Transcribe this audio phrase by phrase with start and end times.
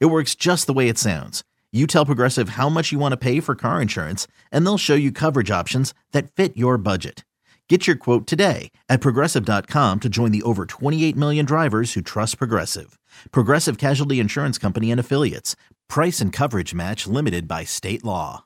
[0.00, 1.42] It works just the way it sounds.
[1.72, 4.94] You tell Progressive how much you want to pay for car insurance, and they'll show
[4.94, 7.24] you coverage options that fit your budget.
[7.68, 12.36] Get your quote today at progressive.com to join the over 28 million drivers who trust
[12.36, 12.98] Progressive.
[13.30, 15.56] Progressive Casualty Insurance Company and Affiliates.
[15.88, 18.44] Price and coverage match limited by state law.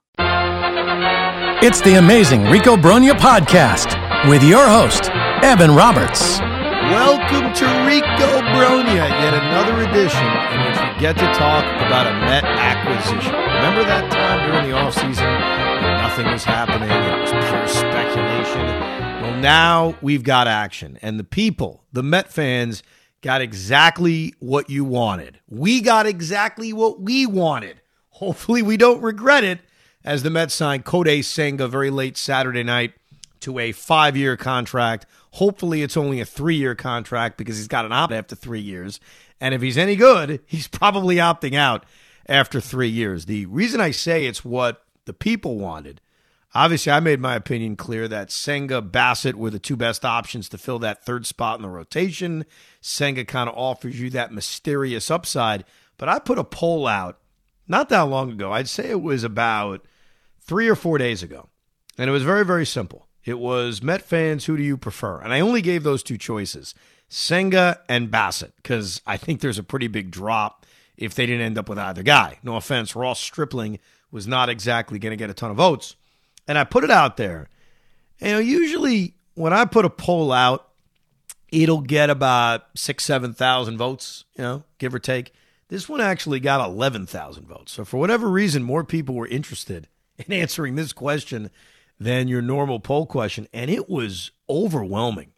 [1.60, 5.10] It's the amazing Rico Brogna podcast with your host,
[5.42, 6.38] Evan Roberts.
[6.90, 12.12] Welcome to Rico Brogna, yet another edition in which we get to talk about a
[12.20, 13.32] Met acquisition.
[13.32, 18.66] Remember that time during the offseason when nothing was happening, it was pure speculation?
[19.20, 22.84] Well, now we've got action, and the people, the Met fans,
[23.20, 25.40] got exactly what you wanted.
[25.48, 27.80] We got exactly what we wanted.
[28.10, 29.58] Hopefully, we don't regret it
[30.04, 32.92] as the Mets signed Kodai Senga very late Saturday night
[33.40, 35.06] to a five year contract.
[35.32, 39.00] Hopefully, it's only a three year contract because he's got an opt after three years.
[39.40, 41.84] And if he's any good, he's probably opting out
[42.28, 43.26] after three years.
[43.26, 46.00] The reason I say it's what the people wanted,
[46.54, 50.58] obviously, I made my opinion clear that Senga, Bassitt were the two best options to
[50.58, 52.44] fill that third spot in the rotation.
[52.80, 55.64] Senga kind of offers you that mysterious upside.
[55.98, 57.18] But I put a poll out
[57.68, 58.52] not that long ago.
[58.52, 59.84] I'd say it was about
[60.40, 61.48] three or four days ago.
[61.98, 63.08] And it was very, very simple.
[63.26, 65.20] It was Met fans, who do you prefer?
[65.20, 66.74] And I only gave those two choices
[67.08, 70.64] Senga and Bassitt, because I think there's a pretty big drop
[70.96, 72.38] if they didn't end up with either guy.
[72.42, 73.78] No offense, Ross Stripling
[74.10, 75.96] was not exactly going to get a ton of votes.
[76.48, 77.48] And I put it out there.
[78.20, 80.68] You know, usually when I put a poll out,
[81.50, 85.32] it'll get about six, 7,000 votes, you know, give or take.
[85.68, 87.72] This one actually got 11,000 votes.
[87.72, 91.50] So for whatever reason, more people were interested in answering this question
[91.98, 93.48] than your normal poll question.
[93.52, 95.32] And it was overwhelming.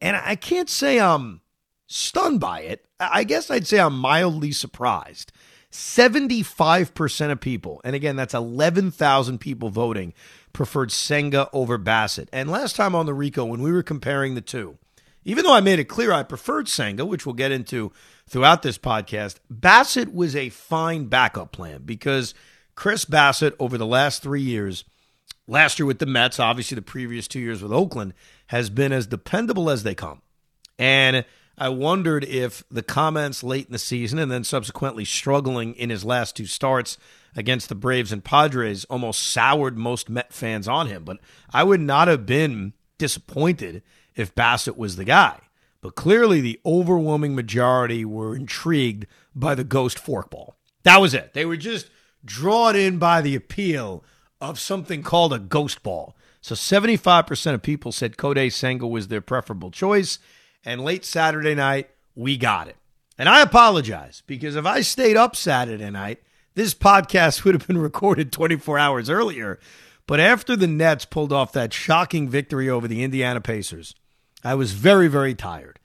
[0.00, 1.40] And I can't say I'm
[1.86, 2.86] stunned by it.
[3.00, 5.32] I guess I'd say I'm mildly surprised.
[5.72, 10.14] 75% of people, and again, that's 11,000 people voting,
[10.52, 12.28] preferred Senga over Bassitt.
[12.32, 14.78] And last time on the Rico, when we were comparing the two,
[15.24, 17.90] even though I made it clear I preferred Senga, which we'll get into
[18.28, 22.34] throughout this podcast, Bassitt was a fine backup plan because
[22.76, 24.84] Chris Bassitt, over the last three years,
[25.46, 28.14] last year with the Mets, obviously the previous two years with Oakland,
[28.48, 30.22] has been as dependable as they come.
[30.78, 31.24] And
[31.56, 36.04] I wondered if the comments late in the season and then subsequently struggling in his
[36.04, 36.98] last two starts
[37.36, 41.04] against the Braves and Padres almost soured most Met fans on him.
[41.04, 41.18] But
[41.52, 43.82] I would not have been disappointed
[44.16, 45.38] if Bassitt was the guy.
[45.80, 50.52] But clearly, the overwhelming majority were intrigued by the ghost forkball.
[50.82, 51.34] That was it.
[51.34, 51.90] They were just
[52.24, 54.02] drawn in by the appeal
[54.40, 56.16] of something called a ghost ball.
[56.40, 60.18] So 75% of people said Kodai Senga was their preferable choice.
[60.64, 62.76] And late Saturday night, we got it.
[63.16, 66.22] And I apologize because if I stayed up Saturday night,
[66.54, 69.58] this podcast would have been recorded 24 hours earlier.
[70.06, 73.94] But after the Nets pulled off that shocking victory over the Indiana Pacers,
[74.42, 75.80] I was very, very tired.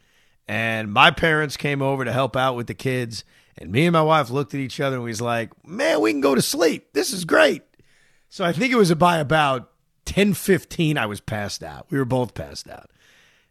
[0.47, 3.23] And my parents came over to help out with the kids.
[3.57, 6.11] And me and my wife looked at each other and we was like, man, we
[6.11, 6.91] can go to sleep.
[6.93, 7.61] This is great.
[8.29, 9.71] So I think it was by about
[10.05, 11.87] 10:15 I was passed out.
[11.89, 12.89] We were both passed out.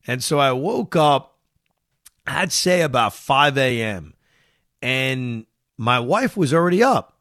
[0.07, 1.35] And so I woke up
[2.27, 4.15] I'd say about 5 a.m.
[4.83, 5.47] and
[5.79, 7.17] my wife was already up.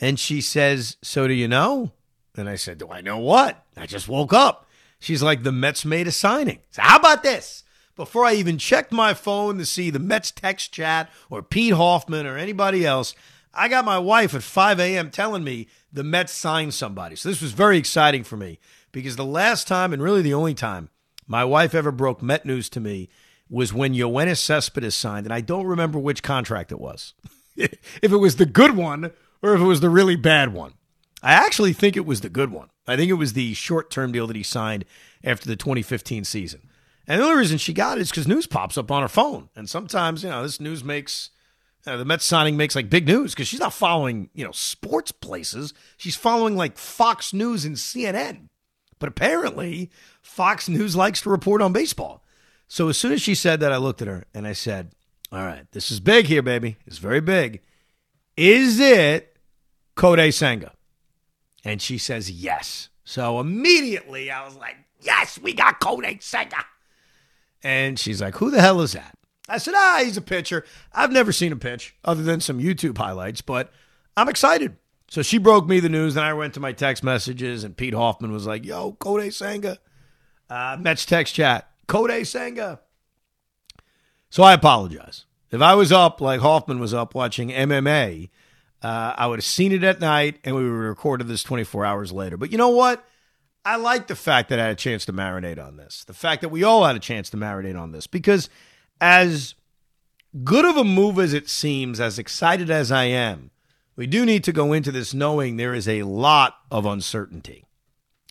[0.00, 1.92] And she says, "So do you know?"
[2.36, 4.68] And I said, "Do I know what?" I just woke up.
[4.98, 7.64] She's like, "The Mets made a signing." So how about this?
[7.94, 12.26] Before I even checked my phone to see the Mets text chat or Pete Hoffman
[12.26, 13.14] or anybody else,
[13.52, 15.10] I got my wife at 5 a.m.
[15.10, 17.16] telling me the Mets signed somebody.
[17.16, 18.58] So this was very exciting for me
[18.92, 20.88] because the last time, and really the only time,
[21.26, 23.08] my wife ever broke Met news to me
[23.48, 27.14] was when Yoenis Cespedes signed, and I don't remember which contract it was.
[27.56, 29.12] if it was the good one
[29.42, 30.74] or if it was the really bad one.
[31.22, 32.70] I actually think it was the good one.
[32.86, 34.84] I think it was the short term deal that he signed
[35.22, 36.68] after the 2015 season.
[37.06, 39.48] And the only reason she got it is because news pops up on her phone.
[39.54, 41.30] And sometimes, you know, this news makes
[41.86, 45.10] uh, the Mets signing makes like big news because she's not following, you know, sports
[45.10, 45.74] places.
[45.96, 48.48] She's following like Fox News and CNN.
[48.98, 49.90] But apparently,
[50.20, 52.22] Fox News likes to report on baseball.
[52.68, 54.92] So as soon as she said that, I looked at her and I said,
[55.32, 56.76] All right, this is big here, baby.
[56.86, 57.62] It's very big.
[58.36, 59.36] Is it
[59.96, 60.72] Kodai Senga?
[61.64, 62.90] And she says, Yes.
[63.04, 66.64] So immediately I was like, Yes, we got Kodai Senga.
[67.64, 69.18] And she's like, Who the hell is that?
[69.52, 70.64] I said, Ah, he's a pitcher.
[70.92, 73.70] I've never seen him pitch other than some YouTube highlights, but
[74.16, 74.76] I'm excited.
[75.08, 77.92] So she broke me the news, and I went to my text messages, and Pete
[77.92, 79.78] Hoffman was like, Yo, Kodai Senga.
[80.48, 82.80] Uh, Mets text chat, Kodai Senga.
[84.30, 85.26] So I apologize.
[85.50, 88.30] If I was up like Hoffman was up watching MMA,
[88.82, 91.84] uh, I would have seen it at night and we would have recorded this 24
[91.84, 92.38] hours later.
[92.38, 93.04] But you know what?
[93.64, 96.04] I like the fact that I had a chance to marinate on this.
[96.04, 98.48] The fact that we all had a chance to marinate on this because
[99.02, 99.56] as
[100.44, 103.50] good of a move as it seems, as excited as I am,
[103.96, 107.64] we do need to go into this knowing there is a lot of uncertainty.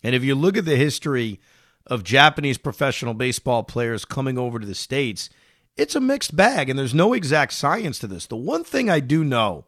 [0.02, 1.38] And if you look at the history
[1.86, 5.28] of Japanese professional baseball players coming over to the States,
[5.76, 8.26] it's a mixed bag and there's no exact science to this.
[8.26, 9.66] The one thing I do know,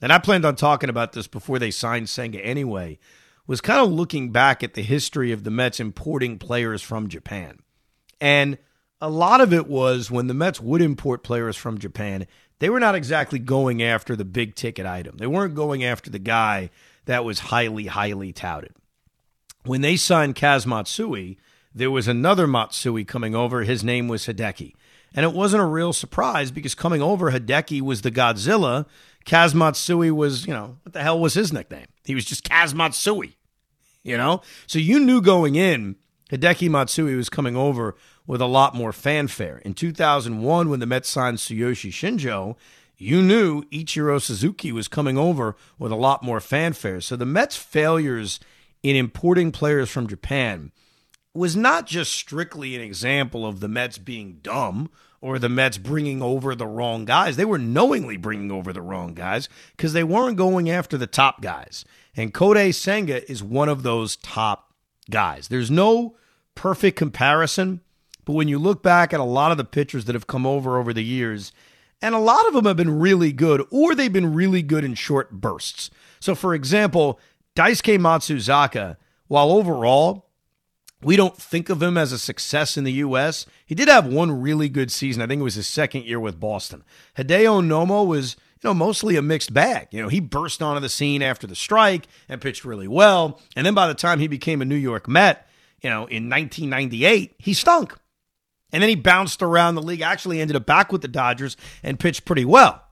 [0.00, 3.00] and I planned on talking about this before they signed Senga anyway,
[3.48, 7.58] was kind of looking back at the history of the Mets importing players from Japan.
[8.20, 8.56] And
[9.00, 12.26] a lot of it was when the Mets would import players from Japan,
[12.58, 15.16] they were not exactly going after the big ticket item.
[15.16, 16.70] They weren't going after the guy
[17.04, 18.72] that was highly, highly touted.
[19.64, 21.38] When they signed Kaz Matsui,
[21.74, 23.62] there was another Matsui coming over.
[23.62, 24.74] His name was Hideki.
[25.14, 28.86] And it wasn't a real surprise because coming over, Hideki was the Godzilla.
[29.24, 31.86] Kaz Matsui was, you know, what the hell was his nickname?
[32.04, 33.36] He was just Kaz Matsui,
[34.02, 34.42] you know?
[34.66, 35.96] So you knew going in,
[36.30, 39.58] Hideki Matsui was coming over with a lot more fanfare.
[39.58, 42.56] In 2001, when the Mets signed Tsuyoshi Shinjo,
[42.96, 47.00] you knew Ichiro Suzuki was coming over with a lot more fanfare.
[47.00, 48.40] So the Mets' failures
[48.82, 50.72] in importing players from Japan
[51.34, 54.90] was not just strictly an example of the Mets being dumb
[55.20, 57.36] or the Mets bringing over the wrong guys.
[57.36, 61.40] They were knowingly bringing over the wrong guys because they weren't going after the top
[61.40, 61.84] guys.
[62.14, 64.72] And Kodai Senga is one of those top
[65.10, 65.48] guys.
[65.48, 66.14] There's no
[66.54, 67.80] perfect comparison,
[68.24, 70.78] but when you look back at a lot of the pitchers that have come over
[70.78, 71.52] over the years,
[72.00, 74.94] and a lot of them have been really good, or they've been really good in
[74.94, 75.90] short bursts.
[76.20, 77.18] So, for example,
[77.56, 78.96] Daisuke Matsuzaka,
[79.28, 80.26] while overall
[81.02, 83.46] we don't think of him as a success in the U.S.
[83.66, 85.22] He did have one really good season.
[85.22, 86.82] I think it was his second year with Boston.
[87.18, 89.88] Hideo Nomo was, you know, mostly a mixed bag.
[89.90, 93.40] You know, he burst onto the scene after the strike and pitched really well.
[93.54, 95.46] And then by the time he became a New York Met,
[95.82, 97.94] you know, in 1998, he stunk.
[98.74, 101.96] And then he bounced around the league, actually ended up back with the Dodgers and
[101.96, 102.82] pitched pretty well.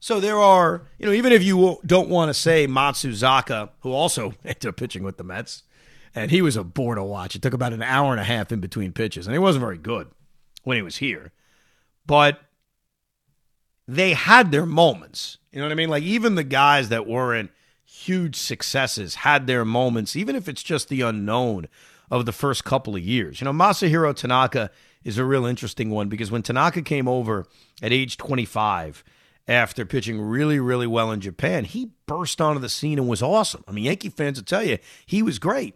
[0.00, 4.34] So there are, you know, even if you don't want to say Matsuzaka, who also
[4.44, 5.62] ended up pitching with the Mets,
[6.16, 7.36] and he was a bore to watch.
[7.36, 9.78] It took about an hour and a half in between pitches, and he wasn't very
[9.78, 10.08] good
[10.64, 11.30] when he was here.
[12.06, 12.40] But
[13.86, 15.38] they had their moments.
[15.52, 15.90] You know what I mean?
[15.90, 17.52] Like even the guys that weren't
[17.84, 21.68] huge successes had their moments, even if it's just the unknown
[22.10, 23.40] of the first couple of years.
[23.40, 24.72] You know, Masahiro Tanaka
[25.04, 27.46] is a real interesting one because when Tanaka came over
[27.82, 29.04] at age 25
[29.48, 33.64] after pitching really, really well in Japan, he burst onto the scene and was awesome.
[33.66, 35.74] I mean, Yankee fans will tell you he was great.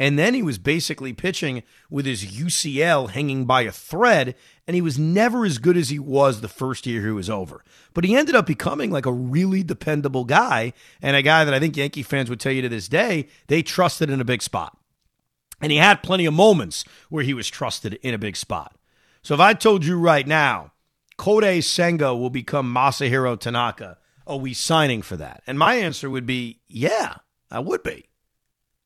[0.00, 4.80] And then he was basically pitching with his UCL hanging by a thread, and he
[4.80, 7.64] was never as good as he was the first year he was over.
[7.94, 10.72] But he ended up becoming like a really dependable guy,
[11.02, 13.60] and a guy that I think Yankee fans would tell you to this day they
[13.60, 14.77] trusted in a big spot.
[15.60, 18.76] And he had plenty of moments where he was trusted in a big spot.
[19.22, 20.72] So if I told you right now,
[21.18, 25.42] Kodai Senga will become Masahiro Tanaka, are we signing for that?
[25.46, 27.16] And my answer would be, yeah,
[27.50, 28.06] I would be.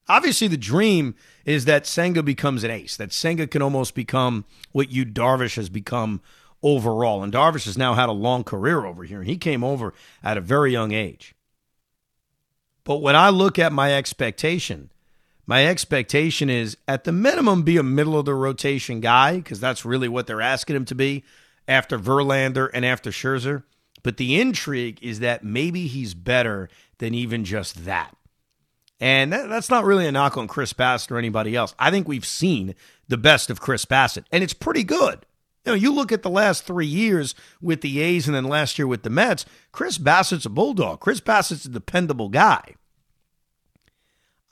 [0.08, 1.14] Obviously, the dream
[1.44, 5.68] is that Senga becomes an ace, that Senga can almost become what Yu Darvish has
[5.68, 6.20] become
[6.62, 7.22] overall.
[7.22, 10.38] And Darvish has now had a long career over here, and he came over at
[10.38, 11.34] a very young age.
[12.84, 14.90] But when I look at my expectation,
[15.52, 19.84] my expectation is at the minimum be a middle of the rotation guy, because that's
[19.84, 21.24] really what they're asking him to be
[21.68, 23.62] after Verlander and after Scherzer.
[24.02, 28.16] But the intrigue is that maybe he's better than even just that.
[28.98, 31.74] And that, that's not really a knock on Chris Bassitt or anybody else.
[31.78, 32.74] I think we've seen
[33.08, 35.26] the best of Chris Bassitt, and it's pretty good.
[35.66, 38.78] You know, you look at the last three years with the A's and then last
[38.78, 41.00] year with the Mets, Chris Bassitt's a bulldog.
[41.00, 42.76] Chris Bassitt's a dependable guy.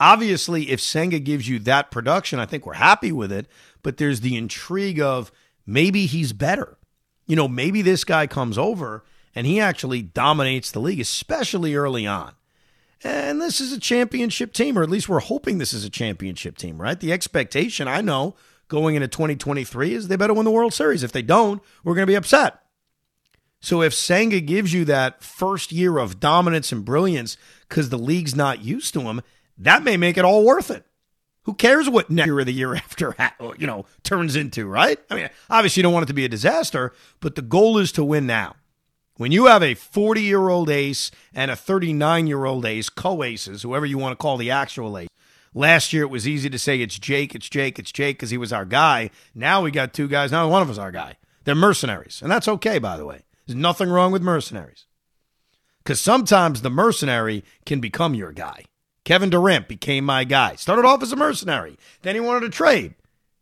[0.01, 3.45] Obviously, if Senga gives you that production, I think we're happy with it,
[3.83, 5.31] but there's the intrigue of
[5.63, 6.79] maybe he's better.
[7.27, 9.05] You know, maybe this guy comes over
[9.35, 12.33] and he actually dominates the league, especially early on.
[13.03, 16.57] And this is a championship team, or at least we're hoping this is a championship
[16.57, 16.99] team, right?
[16.99, 18.35] The expectation, I know,
[18.69, 21.03] going into 2023 is they better win the World Series.
[21.03, 22.59] If they don't, we're going to be upset.
[23.59, 27.37] So if Senga gives you that first year of dominance and brilliance
[27.69, 29.21] because the league's not used to him,
[29.57, 30.85] that may make it all worth it.
[31.43, 33.15] Who cares what next year or the year after,
[33.57, 34.99] you know, turns into, right?
[35.09, 37.91] I mean, obviously you don't want it to be a disaster, but the goal is
[37.93, 38.55] to win now.
[39.15, 43.23] When you have a 40 year old ace and a 39 year old ace, co
[43.23, 45.09] aces, whoever you want to call the actual ace.
[45.53, 48.37] Last year it was easy to say it's Jake, it's Jake, it's Jake because he
[48.37, 49.09] was our guy.
[49.35, 50.31] Now we got two guys.
[50.31, 51.17] Now one of us our guy.
[51.43, 53.23] They're mercenaries, and that's okay, by the way.
[53.45, 54.85] There's nothing wrong with mercenaries.
[55.83, 58.65] Because sometimes the mercenary can become your guy.
[59.03, 60.55] Kevin Durant became my guy.
[60.55, 61.77] Started off as a mercenary.
[62.01, 62.95] Then he wanted to trade.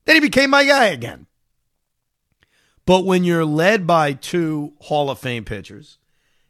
[0.05, 1.27] Then he became my guy again.
[2.85, 5.97] But when you're led by two Hall of Fame pitchers,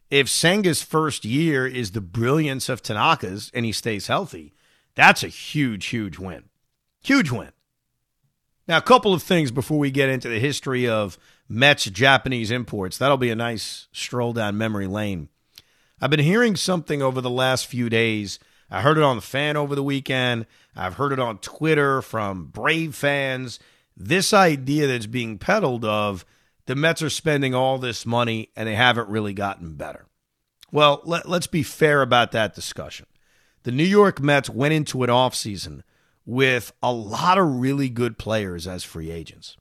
[0.09, 4.53] if Senga's first year is the brilliance of Tanaka's and he stays healthy,
[4.95, 6.45] that's a huge, huge win.
[7.01, 7.51] Huge win.
[8.67, 11.17] Now, a couple of things before we get into the history of
[11.49, 12.97] Mets Japanese imports.
[12.97, 15.29] That'll be a nice stroll down memory lane.
[15.99, 18.39] I've been hearing something over the last few days.
[18.71, 20.45] I heard it on the fan over the weekend.
[20.75, 23.59] I've heard it on Twitter from Brave fans.
[23.97, 26.25] This idea that's being peddled of
[26.65, 30.05] the Mets are spending all this money and they haven't really gotten better.
[30.71, 33.07] Well, let, us be fair about that discussion.
[33.63, 35.81] The New York Mets went into an offseason
[36.25, 39.57] with a lot of really good players as free agents.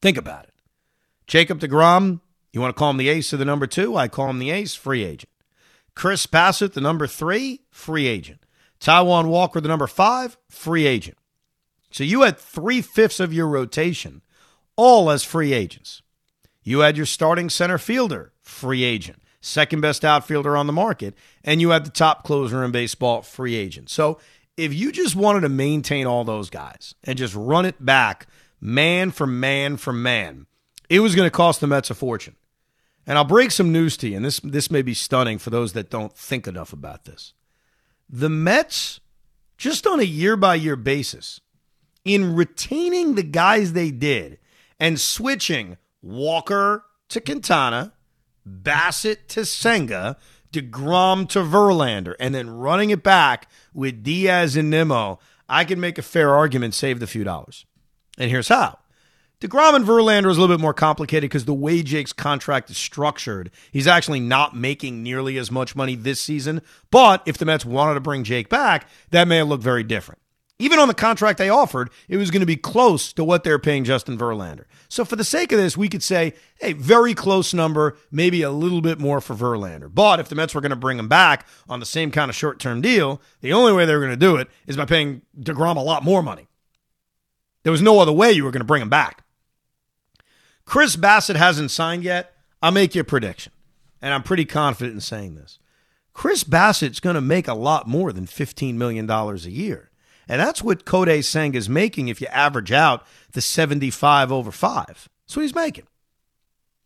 [0.00, 0.54] Think about it.
[1.26, 2.20] Jacob DeGrom,
[2.52, 3.96] you want to call him the ace or the number two?
[3.96, 5.30] I call him the ace, free agent.
[5.98, 8.46] Chris Bassitt, the number three, free agent.
[8.78, 11.18] Taijuan Walker, the number five, free agent.
[11.90, 14.22] So you had three fifths of your rotation,
[14.76, 16.02] all as free agents.
[16.62, 21.60] You had your starting center fielder, free agent, second best outfielder on the market, and
[21.60, 23.90] you had the top closer in baseball, free agent.
[23.90, 24.20] So
[24.56, 28.28] if you just wanted to maintain all those guys and just run it back
[28.60, 30.46] man for man for man,
[30.88, 32.36] it was going to cost the Mets a fortune.
[33.08, 35.72] And I'll break some news to you, and this this may be stunning for those
[35.72, 37.32] that don't think enough about this.
[38.06, 39.00] The Mets,
[39.56, 41.40] just on a year by year basis,
[42.04, 44.38] in retaining the guys they did
[44.78, 47.94] and switching Walker to Quintana,
[48.46, 50.18] Bassitt to Senga,
[50.52, 55.96] DeGrom to Verlander, and then running it back with Diaz and Nimmo, I can make
[55.96, 57.64] a fair argument, save the few dollars.
[58.18, 58.80] And here's how.
[59.40, 62.76] DeGrom and Verlander is a little bit more complicated because the way Jake's contract is
[62.76, 66.60] structured, he's actually not making nearly as much money this season.
[66.90, 70.20] But if the Mets wanted to bring Jake back, that may have looked very different.
[70.58, 73.60] Even on the contract they offered, it was going to be close to what they're
[73.60, 74.64] paying Justin Verlander.
[74.88, 78.50] So for the sake of this, we could say, hey, very close number, maybe a
[78.50, 79.88] little bit more for Verlander.
[79.92, 82.34] But if the Mets were going to bring him back on the same kind of
[82.34, 85.22] short term deal, the only way they were going to do it is by paying
[85.40, 86.48] DeGrom a lot more money.
[87.62, 89.22] There was no other way you were going to bring him back.
[90.68, 92.34] Chris Bassitt hasn't signed yet.
[92.60, 93.52] I'll make you a prediction,
[94.02, 95.58] and I'm pretty confident in saying this.
[96.12, 99.90] Chris Bassitt's going to make a lot more than $15 million a year.
[100.28, 104.86] And that's what Kodai Senga is making if you average out the 75 over 5.
[104.86, 105.86] That's what he's making.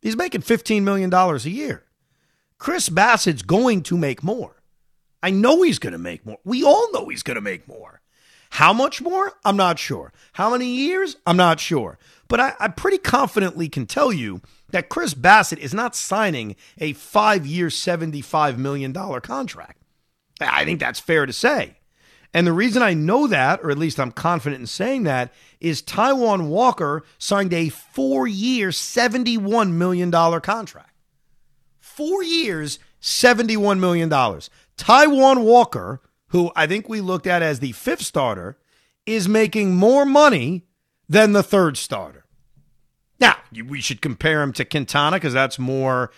[0.00, 1.82] He's making $15 million a year.
[2.58, 4.62] Chris Bassitt's going to make more.
[5.24, 6.38] I know he's going to make more.
[6.44, 8.00] We all know he's going to make more.
[8.50, 9.32] How much more?
[9.44, 10.12] I'm not sure.
[10.34, 11.16] How many years?
[11.26, 11.98] I'm not sure.
[12.32, 16.94] But I, I pretty confidently can tell you that Chris Bassitt is not signing a
[16.94, 19.82] five year, $75 million contract.
[20.40, 21.76] I think that's fair to say.
[22.32, 25.82] And the reason I know that, or at least I'm confident in saying that, is
[25.82, 30.96] Taijuan Walker signed a four year, $71 million contract.
[31.80, 34.08] Four years, $71 million.
[34.08, 38.56] Taijuan Walker, who I think we looked at as the fifth starter,
[39.04, 40.64] is making more money
[41.12, 42.22] than the third starter.
[43.23, 43.37] Now,
[43.69, 46.11] we should compare him to Quintana because that's more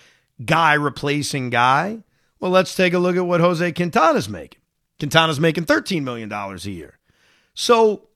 [0.43, 2.03] guy replacing guy.
[2.41, 4.63] Well, let's take a look at what Jose Quintana's making.
[4.99, 6.99] Quintana's making $13 million a year.
[7.53, 8.09] So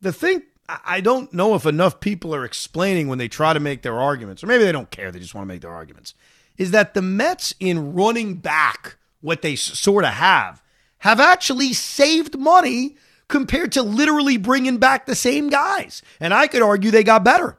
[0.00, 3.82] the thing, I don't know if enough people are explaining when they try to make
[3.82, 6.14] their arguments, or maybe they don't care, they just want to make their arguments,
[6.56, 10.60] is that the Mets, in running back what they sort of have,
[10.98, 12.96] have actually saved money
[13.28, 16.02] compared to literally bringing back the same guys.
[16.18, 17.58] And I could argue they got better.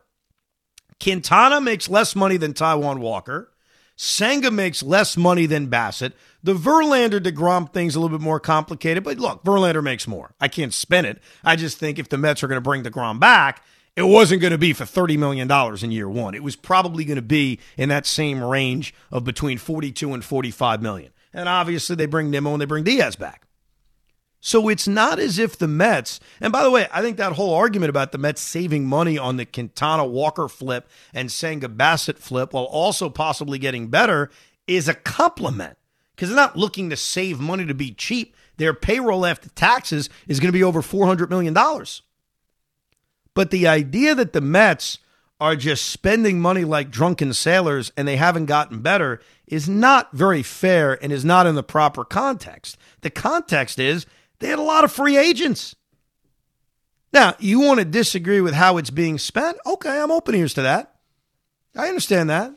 [1.05, 3.51] Quintana makes less money than Taijuan Walker.
[3.95, 6.13] Senga makes less money than Bassitt.
[6.41, 10.33] The Verlander DeGrom thing's a little bit more complicated, but look, Verlander makes more.
[10.41, 11.19] I can't spin it.
[11.43, 13.63] I just think if the Mets are going to bring DeGrom back,
[13.95, 15.49] it wasn't going to be for $30 million
[15.83, 16.33] in year one.
[16.33, 20.81] It was probably going to be in that same range of between 42 and 45
[20.81, 21.11] million.
[21.35, 23.44] And obviously they bring Nimmo and they bring Diaz back.
[24.45, 27.55] So it's not as if the Mets, and by the way, I think that whole
[27.55, 32.53] argument about the Mets saving money on the Quintana Walker flip and Senga Bassitt flip
[32.53, 34.29] while also possibly getting better
[34.67, 35.79] is a compliment
[36.11, 38.35] because they're not looking to save money to be cheap.
[38.57, 41.55] Their payroll after taxes is going to be over $400 million.
[43.33, 44.99] But the idea that the Mets
[45.41, 50.43] are just spending money like drunken sailors and they haven't gotten better is not very
[50.43, 52.77] fair and is not in the proper context.
[53.01, 54.05] The context is
[54.39, 55.75] they had a lot of free agents.
[57.13, 59.57] Now, you want to disagree with how it's being spent?
[59.65, 60.95] Okay, I'm open ears to that.
[61.75, 62.53] I understand that.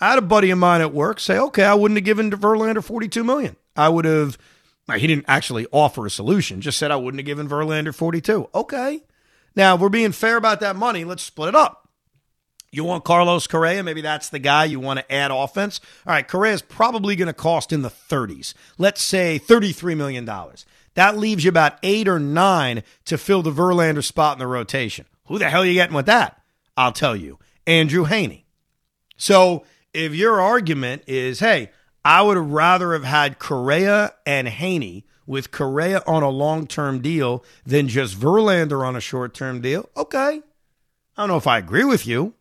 [0.00, 2.82] I had a buddy of mine at work say, okay, I wouldn't have given Verlander
[2.82, 3.56] 42 million.
[3.76, 4.36] I would have,
[4.96, 8.50] he didn't actually offer a solution, just said I wouldn't have given Verlander 42.
[8.54, 9.02] Okay.
[9.54, 11.04] Now, if we're being fair about that money.
[11.04, 11.88] Let's split it up.
[12.70, 13.82] You want Carlos Correa?
[13.82, 15.78] Maybe that's the guy you want to add offense.
[16.06, 18.54] All right, Correa is probably going to cost in the 30s.
[18.78, 20.26] Let's say $33 million.
[20.94, 25.06] That leaves you about eight or nine to fill the Verlander spot in the rotation.
[25.26, 26.40] Who the hell are you getting with that?
[26.76, 28.44] I'll tell you, Andrew Heaney.
[29.16, 31.70] So if your argument is, hey,
[32.04, 37.44] I would rather have had Correa and Heaney with Correa on a long term deal
[37.64, 40.42] than just Verlander on a short term deal, okay.
[41.16, 42.34] I don't know if I agree with you,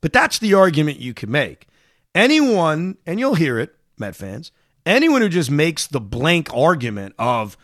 [0.00, 1.66] but that's the argument you can make.
[2.14, 4.52] Anyone, and you'll hear it, Met fans,
[4.86, 7.58] anyone who just makes the blank argument of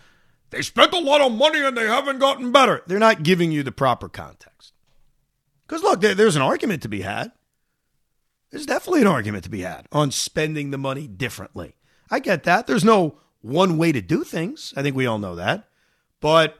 [0.50, 3.62] they spent a lot of money and they haven't gotten better, they're not giving you
[3.62, 4.74] the proper context.
[5.66, 7.32] Because look, there, there's an argument to be had.
[8.50, 11.76] There's definitely an argument to be had on spending the money differently.
[12.10, 12.66] I get that.
[12.66, 14.74] There's no one way to do things.
[14.76, 15.68] I think we all know that.
[16.20, 16.58] But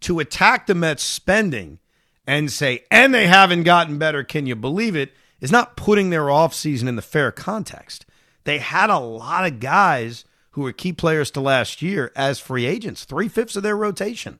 [0.00, 1.80] to attack the Mets spending
[2.26, 6.24] and say, and they haven't gotten better, can you believe it, is not putting their
[6.24, 8.06] offseason in the fair context.
[8.44, 12.66] They had a lot of guys who were key players to last year as free
[12.66, 14.38] agents, three fifths of their rotation,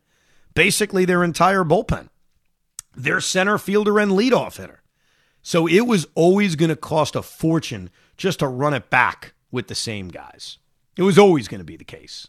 [0.55, 2.09] basically their entire bullpen,
[2.95, 4.83] their center fielder and leadoff hitter.
[5.43, 9.69] So it was always going to cost a fortune just to run it back with
[9.69, 10.59] the same guys.
[10.97, 12.29] It was always going to be the case.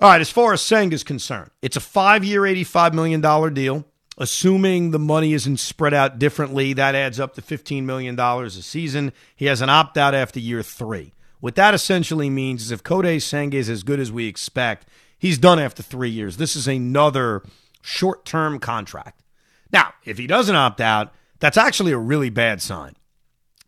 [0.00, 3.84] All right, as far as Senga is concerned, it's a five year, $85 million deal.
[4.16, 9.12] Assuming the money isn't spread out differently, that adds up to $15 million a season.
[9.34, 11.14] He has an opt out after year three.
[11.40, 15.36] What that essentially means is if Kodai Senga is as good as we expect, he's
[15.36, 16.36] done after three years.
[16.36, 17.42] This is another
[17.82, 19.20] short term contract.
[19.72, 22.94] Now, if he doesn't opt out, that's actually a really bad sign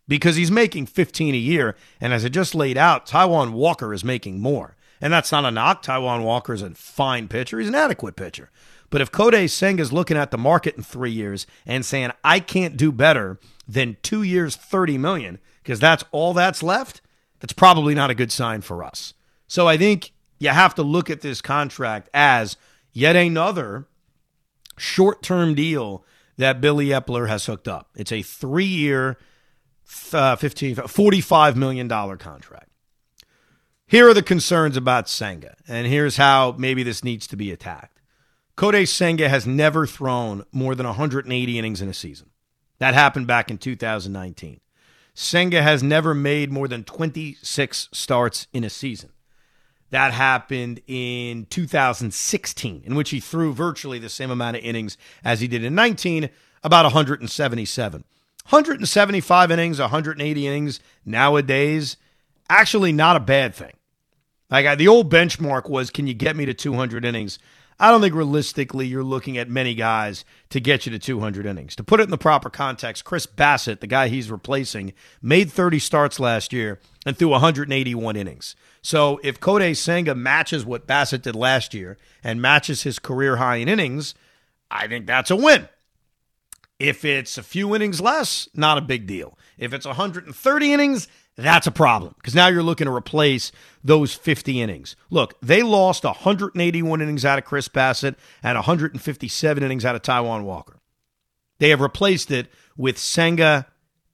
[0.07, 1.75] because he's making 15 a year.
[1.99, 4.76] And as I just laid out, Taijuan Walker is making more.
[4.99, 5.83] And that's not a knock.
[5.83, 7.59] Taijuan Walker is a fine pitcher.
[7.59, 8.49] He's an adequate pitcher.
[8.89, 12.39] But if Kodai Senga is looking at the market in three years and saying, I
[12.39, 17.01] can't do better than two years, 30 million, because that's all that's left,
[17.39, 19.13] that's probably not a good sign for us.
[19.47, 22.57] So I think you have to look at this contract as
[22.93, 23.87] yet another
[24.77, 26.05] short term deal
[26.37, 27.89] that Billy Eppler has hooked up.
[27.95, 29.17] It's a three year,
[30.13, 32.66] uh, 15, $45 million contract.
[33.89, 38.01] Here are the concerns about Senga, and here's how maybe this needs to be attacked.
[38.57, 42.31] Kodai Senga has never thrown more than 180 innings in a season.
[42.79, 44.59] That happened back in 2019.
[45.13, 49.11] Senga has never made more than 26 starts in a season.
[49.91, 55.39] That happened in 2016, in which he threw virtually the same amount of innings as
[55.39, 56.29] he did in 19,
[56.61, 58.03] about 177.
[58.49, 61.95] 175 innings, 180 innings nowadays,
[62.49, 63.71] actually not a bad thing.
[64.49, 67.39] Like the old benchmark was, can you get me to 200 innings?
[67.79, 71.75] I don't think realistically you're looking at many guys to get you to 200 innings.
[71.75, 75.77] To put it in the proper context, Chris Bassitt, the guy he's replacing, made 30
[75.77, 78.55] starts last year and threw 181 innings.
[78.81, 83.57] So if Kodai Senga matches what Bassitt did last year and matches his career high
[83.57, 84.15] in innings,
[84.71, 85.69] I think that's a win.
[86.79, 89.37] If it's a few innings less, not a big deal.
[89.57, 91.07] If it's 130 innings,
[91.45, 93.51] that's a problem because now you're looking to replace
[93.83, 94.95] those 50 innings.
[95.09, 100.43] Look, they lost 181 innings out of Chris Bassitt and 157 innings out of Taijuan
[100.43, 100.79] Walker.
[101.59, 103.67] They have replaced it with Senga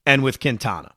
[0.05, 0.93] and with Quintana.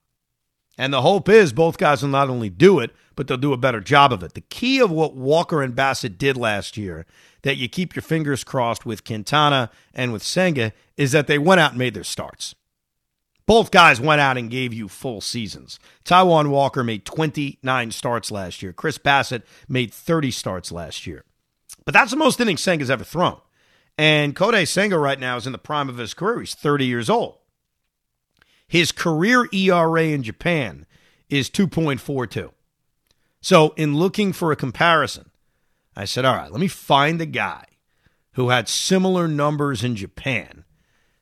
[0.78, 3.58] And the hope is both guys will not only do it, but they'll do a
[3.58, 4.34] better job of it.
[4.34, 7.06] The key of what Walker and Bassitt did last year,
[7.42, 11.60] that you keep your fingers crossed with Quintana and with Senga, is that they went
[11.60, 12.54] out and made their starts.
[13.46, 15.78] Both guys went out and gave you full seasons.
[16.04, 18.72] Taijuan Walker made 29 starts last year.
[18.72, 21.24] Chris Bassitt made 30 starts last year.
[21.84, 23.40] But that's the most innings Senga's ever thrown.
[23.96, 26.40] And Kodai Senga right now is in the prime of his career.
[26.40, 27.38] He's 30 years old.
[28.66, 30.86] His career ERA in Japan
[31.28, 32.50] is 2.42.
[33.40, 35.30] So, in looking for a comparison,
[35.94, 37.64] I said, all right, let me find a guy
[38.32, 40.64] who had similar numbers in Japan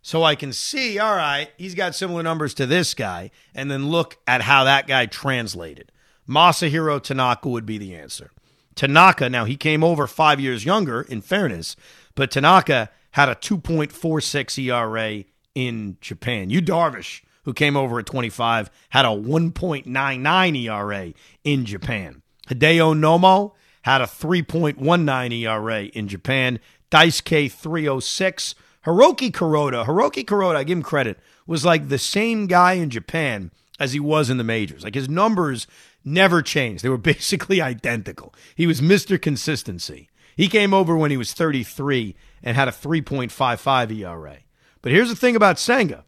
[0.07, 3.89] so I can see, all right, he's got similar numbers to this guy, and then
[3.89, 5.91] look at how that guy translated.
[6.29, 8.31] Masahiro Tanaka would be the answer.
[8.75, 11.75] Tanaka, now he came over five years younger, in fairness,
[12.15, 16.51] but Tanaka had a 2.46 ERA in Japan.
[16.51, 21.15] Yu Darvish, who came over at 25, had a 1.99 ERA
[21.45, 22.21] in Japan.
[22.49, 26.61] Hideo Nomo had a 3.19 ERA in Japan.
[26.91, 28.55] Dice K 306
[28.85, 33.51] Hiroki Kuroda, Hiroki Kuroda, I give him credit, was like the same guy in Japan
[33.81, 34.85] as he was in the majors.
[34.85, 35.67] Like his numbers
[36.05, 36.85] never changed.
[36.85, 38.35] They were basically identical.
[38.55, 39.21] He was Mr.
[39.21, 40.09] Consistency.
[40.37, 44.39] He came over when he was 33 and had a 3.55 ERA.
[44.83, 46.05] But here's the thing about Senga.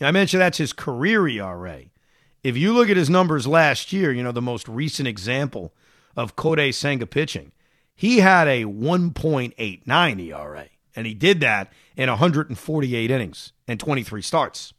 [0.00, 1.82] I mentioned that's his career ERA.
[2.42, 5.72] If you look at his numbers last year, you know, the most recent example
[6.16, 7.52] of Kodai Senga pitching,
[7.94, 10.68] he had a 1.89 ERA.
[10.96, 14.72] And he did that in 148 innings and 23 starts.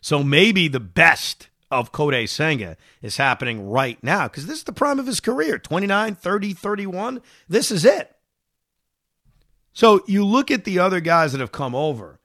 [0.00, 4.72] So maybe the best of Kodai Senga is happening right now because this is the
[4.72, 7.20] prime of his career 29, 30, 31.
[7.48, 8.14] This is it.
[9.72, 12.20] So you look at the other guys that have come over.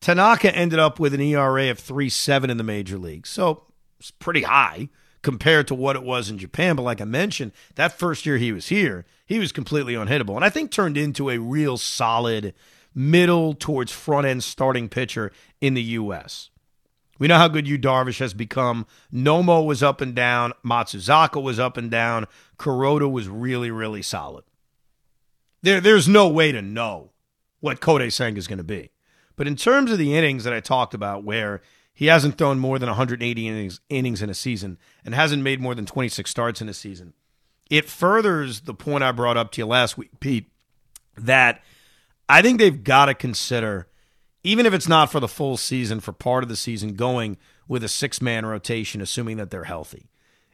[0.00, 3.28] Tanaka ended up with an ERA of 3.7 in the major leagues.
[3.28, 3.64] So
[3.98, 4.88] it's pretty high
[5.26, 6.76] compared to what it was in Japan.
[6.76, 10.36] But like I mentioned, that first year he was here, he was completely unhittable.
[10.36, 12.54] And I think turned into a real solid
[12.94, 16.50] middle towards front end starting pitcher in the U.S.
[17.18, 18.86] We know how good Yu Darvish has become.
[19.12, 20.52] Nomo was up and down.
[20.64, 22.28] Matsuzaka was up and down.
[22.56, 24.44] Kuroda was really, really solid.
[25.60, 27.10] There, there's no way to know
[27.58, 28.90] what Kodai Senga is going to be.
[29.34, 31.62] But in terms of the innings that I talked about, where
[31.96, 35.74] he hasn't thrown more than 180 innings, innings in a season and hasn't made more
[35.74, 37.14] than 26 starts in a season.
[37.70, 40.52] It furthers the point I brought up to you last week, Pete,
[41.16, 41.62] that
[42.28, 43.88] I think they've got to consider,
[44.44, 47.82] even if it's not for the full season, for part of the season, going with
[47.82, 50.10] a six man rotation, assuming that they're healthy.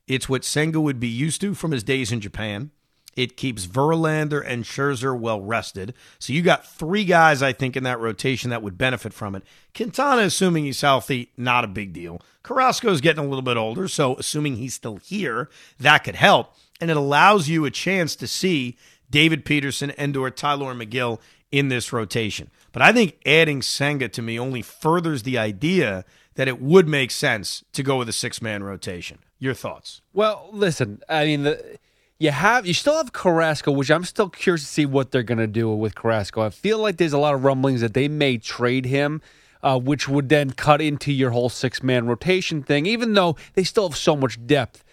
[0.06, 2.70] It's what Senga would be used to from his days in Japan.
[3.14, 5.94] It keeps Verlander and Scherzer well rested.
[6.18, 9.42] So you got three guys, I think, in that rotation that would benefit from it.
[9.74, 12.20] Quintana, assuming he's healthy, not a big deal.
[12.42, 16.54] Carrasco's getting a little bit older, so assuming he's still here, that could help.
[16.80, 18.76] And it allows you a chance to see
[19.10, 21.20] David Peterson and or Tylor Megill
[21.52, 22.50] in this rotation.
[22.72, 27.10] But I think adding Senga to me only furthers the idea that it would make
[27.10, 29.18] sense to go with a six man rotation.
[29.38, 30.00] Your thoughts?
[30.14, 31.78] Well, listen, I mean the
[32.22, 35.38] you have you still have Carrasco, which I'm still curious to see what they're going
[35.38, 36.42] to do with Carrasco.
[36.42, 39.20] I feel like there's a lot of rumblings that they may trade him,
[39.60, 42.86] uh, which would then cut into your whole six man rotation thing.
[42.86, 44.84] Even though they still have so much depth,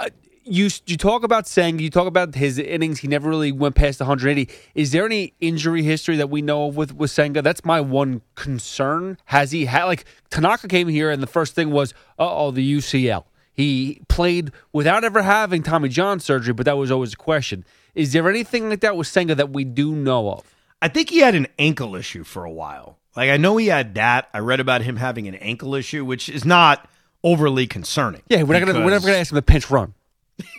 [0.00, 0.08] uh,
[0.42, 2.98] you you talk about saying you talk about his innings.
[2.98, 4.52] He never really went past 180.
[4.74, 7.42] Is there any injury history that we know of with with Senga?
[7.42, 9.18] That's my one concern.
[9.26, 13.22] Has he had like Tanaka came here and the first thing was, oh, the UCL.
[13.52, 17.64] He played without ever having Tommy John surgery, but that was always a question.
[17.94, 20.54] Is there anything like that with Senga that we do know of?
[20.80, 22.98] I think he had an ankle issue for a while.
[23.14, 24.28] Like I know he had that.
[24.32, 26.88] I read about him having an ankle issue, which is not
[27.22, 28.22] overly concerning.
[28.28, 29.94] Yeah, we're not gonna we're never gonna ask him to pinch run.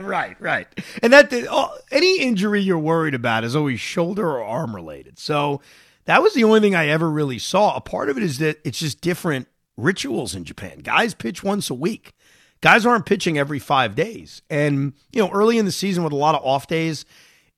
[0.00, 0.66] right, right.
[1.02, 5.18] And that oh, any injury you're worried about is always shoulder or arm related.
[5.18, 5.60] So
[6.06, 7.76] that was the only thing I ever really saw.
[7.76, 10.78] A part of it is that it's just different rituals in Japan.
[10.78, 12.12] Guys pitch once a week.
[12.60, 14.42] Guys aren't pitching every five days.
[14.50, 17.04] And, you know, early in the season with a lot of off days,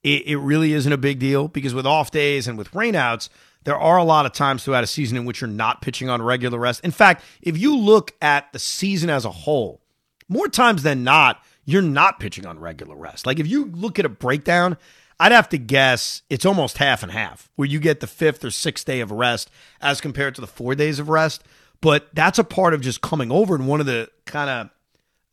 [0.02, 3.28] it, it really isn't a big deal because with off days and with rainouts,
[3.64, 6.22] there are a lot of times throughout a season in which you're not pitching on
[6.22, 6.84] regular rest.
[6.84, 9.80] In fact, if you look at the season as a whole,
[10.28, 13.26] more times than not, you're not pitching on regular rest.
[13.26, 14.76] Like if you look at a breakdown,
[15.20, 18.50] I'd have to guess it's almost half and half, where you get the fifth or
[18.50, 21.44] sixth day of rest as compared to the four days of rest.
[21.80, 23.54] But that's a part of just coming over.
[23.54, 24.70] And one of the kind of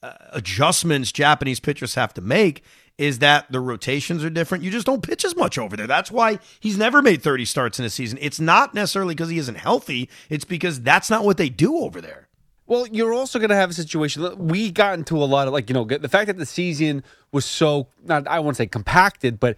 [0.01, 2.63] uh, adjustments Japanese pitchers have to make
[2.97, 4.63] is that the rotations are different.
[4.63, 5.87] You just don't pitch as much over there.
[5.87, 8.19] That's why he's never made 30 starts in a season.
[8.21, 12.01] It's not necessarily because he isn't healthy, it's because that's not what they do over
[12.01, 12.27] there.
[12.67, 14.37] Well, you're also going to have a situation.
[14.37, 17.45] We got into a lot of like you know the fact that the season was
[17.45, 19.55] so not I won't say compacted, but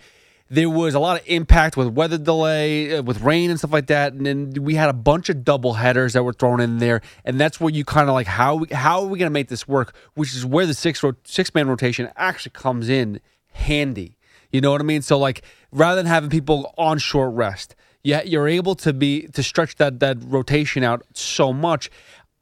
[0.52, 3.88] there was a lot of impact with weather delay, uh, with rain and stuff like
[3.88, 7.02] that, and then we had a bunch of double headers that were thrown in there,
[7.24, 9.66] and that's where you kind of like how how are we going to make this
[9.66, 9.96] work?
[10.16, 13.22] Which is where the six six man rotation actually comes in
[13.54, 14.18] handy.
[14.52, 15.02] You know what I mean?
[15.02, 19.42] So like rather than having people on short rest, yeah, you're able to be to
[19.42, 21.90] stretch that that rotation out so much.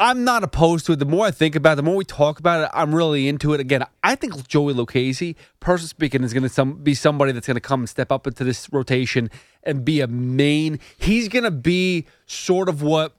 [0.02, 1.00] I'm not opposed to it.
[1.00, 3.54] The more I think about it, the more we talk about it, I'm really into
[3.54, 3.60] it.
[3.60, 7.56] Again, I think Joey Lucchesi, personally speaking, is going to some, be somebody that's going
[7.56, 9.30] to come and step up into this rotation
[9.62, 10.80] and be a main.
[10.98, 13.14] He's going to be sort of what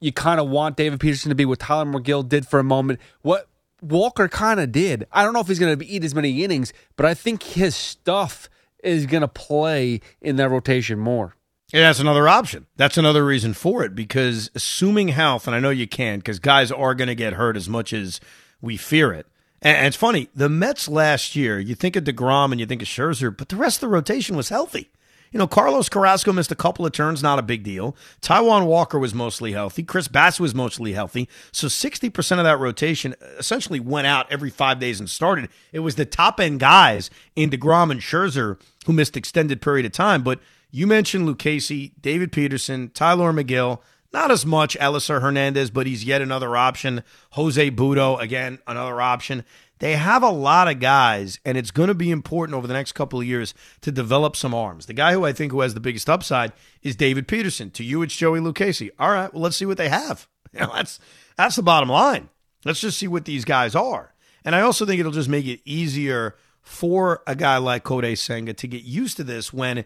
[0.00, 3.00] you kind of want David Peterson to be, what Tylor Megill did for a moment,
[3.20, 3.46] what
[3.82, 5.06] Walker kind of did.
[5.12, 7.76] I don't know if he's going to eat as many innings, but I think his
[7.76, 8.48] stuff
[8.82, 11.36] is going to play in that rotation more.
[11.72, 12.66] Yeah, that's another option.
[12.76, 16.70] That's another reason for it because assuming health, and I know you can because guys
[16.70, 18.20] are going to get hurt as much as
[18.60, 19.26] we fear it.
[19.62, 22.88] And it's funny, the Mets last year, you think of DeGrom and you think of
[22.88, 24.90] Scherzer, but the rest of the rotation was healthy.
[25.32, 27.96] You know, Carlos Carrasco missed a couple of turns, not a big deal.
[28.20, 29.82] Taijuan Walker was mostly healthy.
[29.82, 31.28] Chris Bass was mostly healthy.
[31.50, 35.48] So 60% of that rotation essentially went out every five days and started.
[35.72, 39.90] It was the top end guys in DeGrom and Scherzer who missed extended period of
[39.92, 40.22] time.
[40.22, 40.38] But
[40.74, 43.78] you mentioned Lucchesi, David Peterson, Tylor Megill.
[44.12, 47.04] Not as much Elieser Hernandez, but he's yet another option.
[47.30, 49.44] Jose Butto, again, another option.
[49.78, 52.90] They have a lot of guys, and it's going to be important over the next
[52.90, 54.86] couple of years to develop some arms.
[54.86, 57.70] The guy who I think who has the biggest upside is David Peterson.
[57.70, 58.90] To you, it's Joey Lucchesi.
[58.98, 60.26] All right, well, let's see what they have.
[60.52, 61.00] You know, that's
[61.36, 62.28] that's the bottom line.
[62.64, 64.14] Let's just see what these guys are.
[64.44, 68.54] And I also think it'll just make it easier for a guy like Kodai Senga
[68.54, 69.84] to get used to this when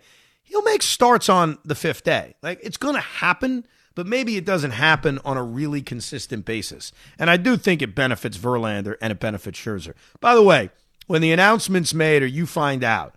[0.48, 2.34] he'll make starts on the fifth day.
[2.42, 6.92] Like it's going to happen, but maybe it doesn't happen on a really consistent basis.
[7.18, 9.94] And I do think it benefits Verlander and it benefits Scherzer.
[10.20, 10.70] By the way,
[11.06, 13.14] when the announcement's made or you find out,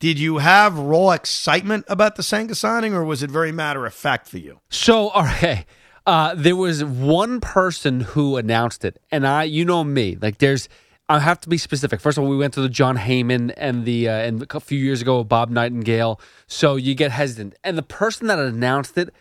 [0.00, 3.92] did you have raw excitement about the Senga signing, or was it very matter of
[3.92, 4.60] fact for you?
[4.70, 5.66] So, all right.
[6.06, 10.68] Uh, there was one person who announced it, and I, you know me, like there's
[11.10, 12.00] I have to be specific.
[12.00, 14.78] First of all, we went to the Jon Heyman and the uh, and a few
[14.78, 17.56] years ago Bob Nightingale, so you get hesitant.
[17.64, 19.12] And the person that announced it,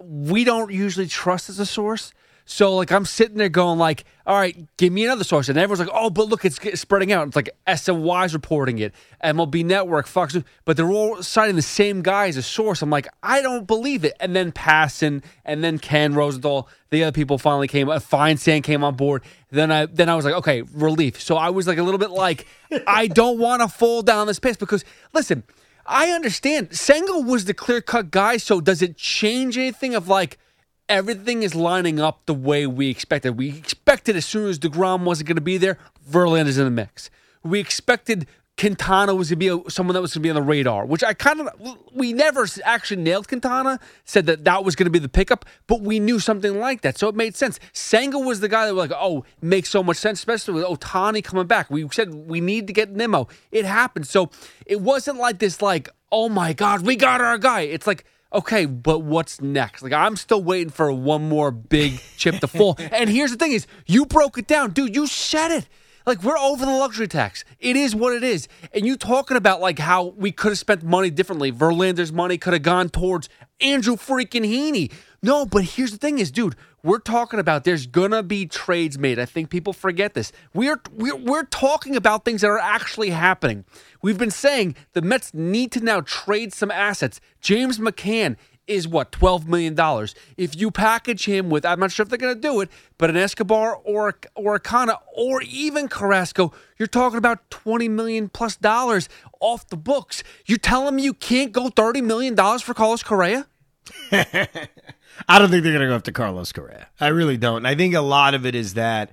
[0.00, 2.12] we don't usually trust as a source.
[2.48, 5.80] So like I'm sitting there going like, all right, give me another source, and everyone's
[5.80, 7.26] like, oh, but look, it's spreading out.
[7.26, 12.28] It's like SNY's reporting it, MLB Network, Fox, but they're all citing the same guy
[12.28, 12.82] as a source.
[12.82, 14.14] I'm like, I don't believe it.
[14.20, 17.88] And then Passan, and then Ken Rosenthal, the other people finally came.
[17.88, 19.22] Uh, Feinsand came on board.
[19.50, 21.20] Then I then I was like, okay, relief.
[21.20, 22.46] So I was like a little bit like,
[22.86, 25.42] I don't want to fall down this pace because listen.
[25.88, 26.76] I understand.
[26.76, 30.36] Senga was the clear cut guy, so does it change anything of like
[30.88, 33.36] everything is lining up the way we expected.
[33.36, 37.10] We expected as soon as DeGrom wasn't going to be there, Verlander's in the mix.
[37.42, 38.26] We expected
[38.58, 41.04] Quintana was going to be someone that was going to be on the radar, which
[41.04, 41.48] I kind of,
[41.92, 45.82] we never actually nailed Quintana, said that that was going to be the pickup, but
[45.82, 46.96] we knew something like that.
[46.96, 47.60] So it made sense.
[47.74, 51.22] Senga was the guy that was like, oh, makes so much sense, especially with Ohtani
[51.22, 51.70] coming back.
[51.70, 53.28] We said we need to get Nimmo.
[53.52, 54.06] It happened.
[54.06, 54.30] So
[54.64, 57.60] it wasn't like this, like, oh my God, we got our guy.
[57.60, 59.82] It's like, okay, but what's next?
[59.82, 62.76] Like I'm still waiting for one more big chip to fall.
[62.92, 64.94] and here's the thing is you broke it down, dude.
[64.94, 65.68] You said it.
[66.06, 67.44] Like we're over the luxury tax.
[67.58, 68.46] It is what it is.
[68.72, 71.50] And you talking about like how we could have spent money differently.
[71.50, 73.28] Verlander's money could have gone towards
[73.60, 74.92] Andrew freaking Heaney.
[75.26, 79.18] No, but here's the thing is, dude, we're talking about there's gonna be trades made.
[79.18, 80.30] I think people forget this.
[80.54, 83.64] We're we're we're talking about things that are actually happening.
[84.02, 87.20] We've been saying the Mets need to now trade some assets.
[87.40, 88.36] James McCann
[88.68, 90.14] is what twelve million dollars.
[90.36, 93.10] If you package him with, I'm not sure if they're going to do it, but
[93.10, 98.54] an Escobar or or a Canha or even Carrasco, you're talking about twenty million plus
[98.54, 99.08] dollars
[99.40, 100.22] off the books.
[100.44, 103.48] You're telling me you can't go thirty million dollars for Carlos Correa?
[105.28, 106.88] I don't think they're going to go after Carlos Correa.
[107.00, 107.58] I really don't.
[107.58, 109.12] And I think a lot of it is that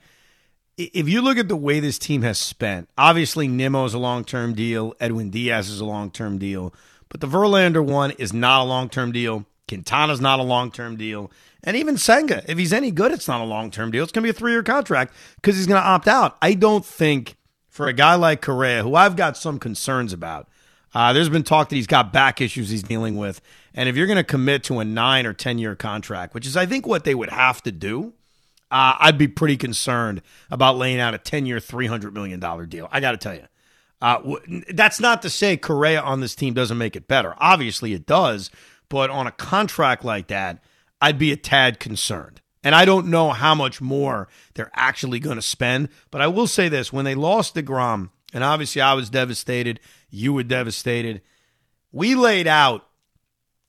[0.78, 4.24] if you look at the way this team has spent, obviously Nimmo is a long
[4.24, 6.74] term deal, Edwin Diaz is a long term deal,
[7.10, 9.46] but the Verlander one is not a long term deal.
[9.68, 11.32] Quintana's not a long term deal.
[11.63, 14.04] And even Senga, if he's any good, it's not a long term deal.
[14.04, 16.38] It's going to be a three year contract because he's going to opt out.
[16.42, 17.38] I don't think
[17.70, 20.50] for a guy like Correa, who I've got some concerns about,
[20.93, 23.41] uh, there's been talk that he's got back issues he's dealing with.
[23.73, 26.56] And if you're going to commit to a nine or 10 year contract, which is,
[26.56, 28.13] I think, what they would have to do,
[28.69, 32.88] uh, I'd be pretty concerned about laying out a 10 year, $300 million deal.
[32.91, 33.47] I got to tell you.
[34.01, 37.36] Uh, w- that's not to say Correa on this team doesn't make it better.
[37.38, 38.51] Obviously, it does.
[38.89, 40.63] But on a contract like that,
[41.01, 42.41] I'd be a tad concerned.
[42.63, 45.89] And I don't know how much more they're actually going to spend.
[46.12, 50.34] But I will say this when they lost DeGrom, and obviously I was devastated, you
[50.34, 51.22] were devastated,
[51.91, 52.88] we laid out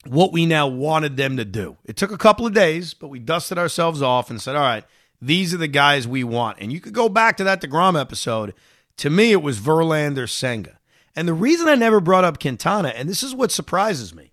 [0.07, 1.77] what we now wanted them to do.
[1.85, 4.85] It took a couple of days, but we dusted ourselves off and said, all right,
[5.20, 6.59] these are the guys we want.
[6.61, 8.55] And you could go back to that DeGrom episode.
[8.98, 10.79] To me, it was Verlander Senga.
[11.16, 14.33] And the reason I never brought up Quintana, and this is what surprises me,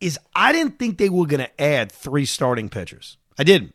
[0.00, 3.16] is I didn't think they were going to add three starting pitchers.
[3.38, 3.74] I didn't.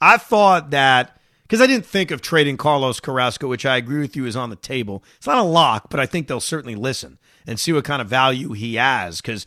[0.00, 1.13] I thought that
[1.44, 4.50] because I didn't think of trading Carlos Carrasco, which I agree with you is on
[4.50, 5.04] the table.
[5.16, 8.08] It's not a lock, but I think they'll certainly listen and see what kind of
[8.08, 9.46] value he has because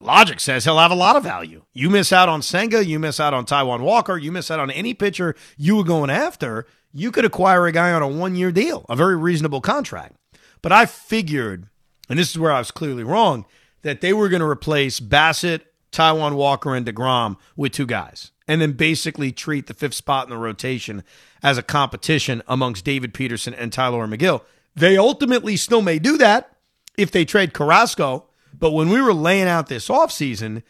[0.00, 1.64] Logic says he'll have a lot of value.
[1.72, 4.70] You miss out on Senga, you miss out on Taijuan Walker, you miss out on
[4.70, 6.66] any pitcher you were going after.
[6.92, 10.16] You could acquire a guy on a one year deal, a very reasonable contract.
[10.60, 11.68] But I figured,
[12.08, 13.46] and this is where I was clearly wrong,
[13.82, 18.60] that they were going to replace Bassitt, Taijuan Walker, and DeGrom with two guys, and
[18.60, 21.04] then basically treat the fifth spot in the rotation
[21.42, 24.42] as a competition amongst David Peterson and Tylor Megill.
[24.74, 26.56] They ultimately still may do that
[26.96, 28.26] if they trade Carrasco
[28.62, 30.62] but when we were laying out this offseason,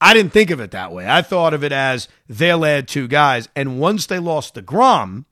[0.00, 1.08] I didn't think of it that way.
[1.08, 3.48] I thought of it as they'll add two guys.
[3.54, 5.24] And once they lost DeGrom,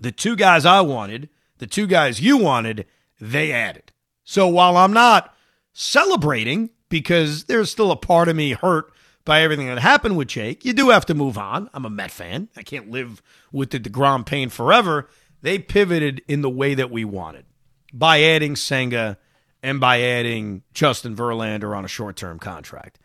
[0.00, 1.28] the two guys I wanted,
[1.58, 2.86] the two guys you wanted,
[3.20, 3.92] they added.
[4.24, 5.34] So while I'm not
[5.72, 8.92] celebrating because there's still a part of me hurt
[9.24, 11.68] by everything that happened with Jake, you do have to move on.
[11.74, 12.48] I'm a Met fan.
[12.56, 13.22] I can't live
[13.52, 15.08] with the DeGrom pain forever.
[15.42, 17.44] They pivoted in the way that we wanted
[17.92, 19.18] by adding Senga
[19.62, 22.98] and by adding Justin Verlander on a short term contract.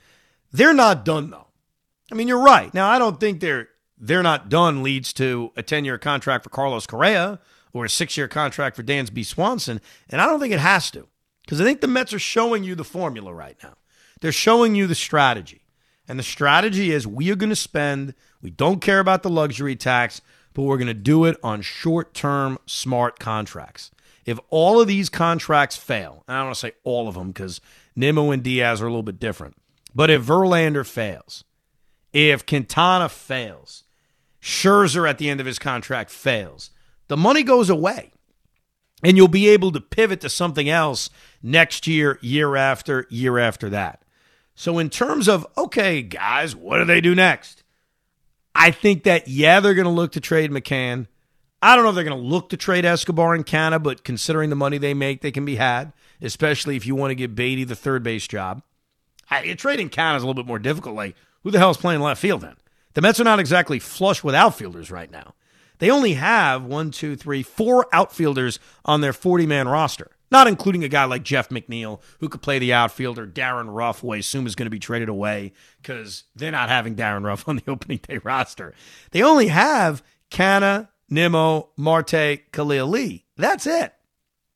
[0.51, 1.47] They're not done though.
[2.11, 2.73] I mean, you're right.
[2.73, 6.49] Now, I don't think they're they're not done leads to a 10 year contract for
[6.49, 7.39] Carlos Correa
[7.71, 9.81] or a six year contract for Dansby Swanson.
[10.09, 11.07] And I don't think it has to
[11.43, 13.75] because I think the Mets are showing you the formula right now.
[14.21, 15.61] They're showing you the strategy.
[16.07, 19.75] And the strategy is we are going to spend, we don't care about the luxury
[19.75, 20.21] tax,
[20.53, 23.89] but we're going to do it on short term smart contracts.
[24.25, 27.29] If all of these contracts fail, and I don't want to say all of them
[27.31, 27.59] because
[27.95, 29.55] Nimmo and Diaz are a little bit different,
[29.95, 31.43] but if Verlander fails,
[32.11, 33.83] if Quintana fails,
[34.41, 36.69] Scherzer at the end of his contract fails,
[37.07, 38.11] the money goes away.
[39.05, 41.09] And you'll be able to pivot to something else
[41.41, 44.03] next year, year after, year after that.
[44.55, 47.62] So, in terms of, okay, guys, what do they do next?
[48.55, 51.07] I think that, yeah, they're going to look to trade McCann.
[51.61, 54.49] I don't know if they're going to look to trade Escobar and Canha, but considering
[54.49, 57.63] the money they make, they can be had, especially if you want to give Baty
[57.63, 58.61] the third base job.
[59.29, 60.95] I, trading Canha is a little bit more difficult.
[60.95, 62.55] Like, who the hell is playing left field then?
[62.93, 65.33] The Mets are not exactly flush with outfielders right now.
[65.79, 70.83] They only have one, two, three, four outfielders on their 40 man roster, not including
[70.83, 74.47] a guy like Jeff McNeil, who could play the outfielder, Darin Ruf, who I assume
[74.47, 77.99] is going to be traded away because they're not having Darin Ruf on the opening
[77.99, 78.73] day roster.
[79.11, 83.25] They only have Canha, Nimmo, Marte, Khalil Lee.
[83.37, 83.93] That's it.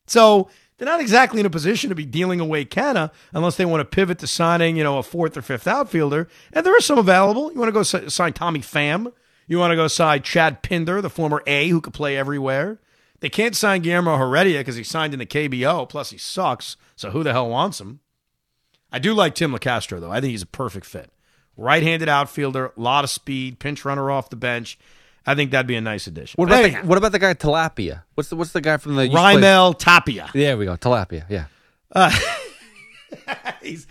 [0.07, 3.81] So they're not exactly in a position to be dealing away Canha unless they want
[3.81, 6.27] to pivot to signing, you know, a fourth or fifth outfielder.
[6.53, 7.51] And there are some available.
[7.51, 9.13] You want to go sign Tommy Pham.
[9.47, 12.79] You want to go sign Chad Pinder, the former A who could play everywhere.
[13.19, 15.89] They can't sign Guillermo Heredia because he signed in the KBO.
[15.89, 16.77] Plus, he sucks.
[16.95, 17.99] So who the hell wants him?
[18.91, 20.11] I do like Tim Locastro, though.
[20.11, 21.11] I think he's a perfect fit.
[21.55, 24.77] Right handed outfielder, a lot of speed, pinch runner off the bench.
[25.25, 26.37] I think that'd be a nice addition.
[26.37, 28.03] What about, the, what about the guy Tilapia?
[28.13, 30.29] What's the what's the guy from the Raimel Tapia?
[30.33, 31.25] There we go, Tilapia.
[31.27, 31.45] Yeah,
[31.91, 32.17] uh,
[33.61, 33.87] he's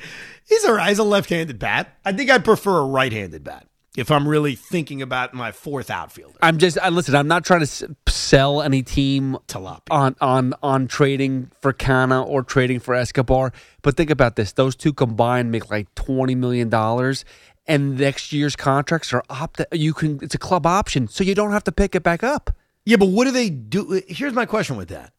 [0.49, 1.95] he's a he's a left-handed bat.
[2.07, 3.66] I think I'd prefer a right-handed bat
[3.97, 6.39] if I'm really thinking about my fourth outfielder.
[6.43, 7.15] I'm just I, listen.
[7.15, 9.91] I'm not trying to sell any team Tilapia.
[9.91, 13.53] on on on trading for Canha or trading for Escobar.
[13.83, 17.25] But think about this: those two combined make like twenty million dollars,
[17.67, 21.53] and next year's contracts are opt you can it's a club option so you don't
[21.53, 22.51] have to pick it back up
[22.85, 25.13] yeah but what do they do here's my question with that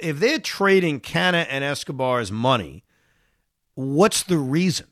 [0.00, 2.84] if they're trading Canha and escobar's money
[3.74, 4.86] what's the reason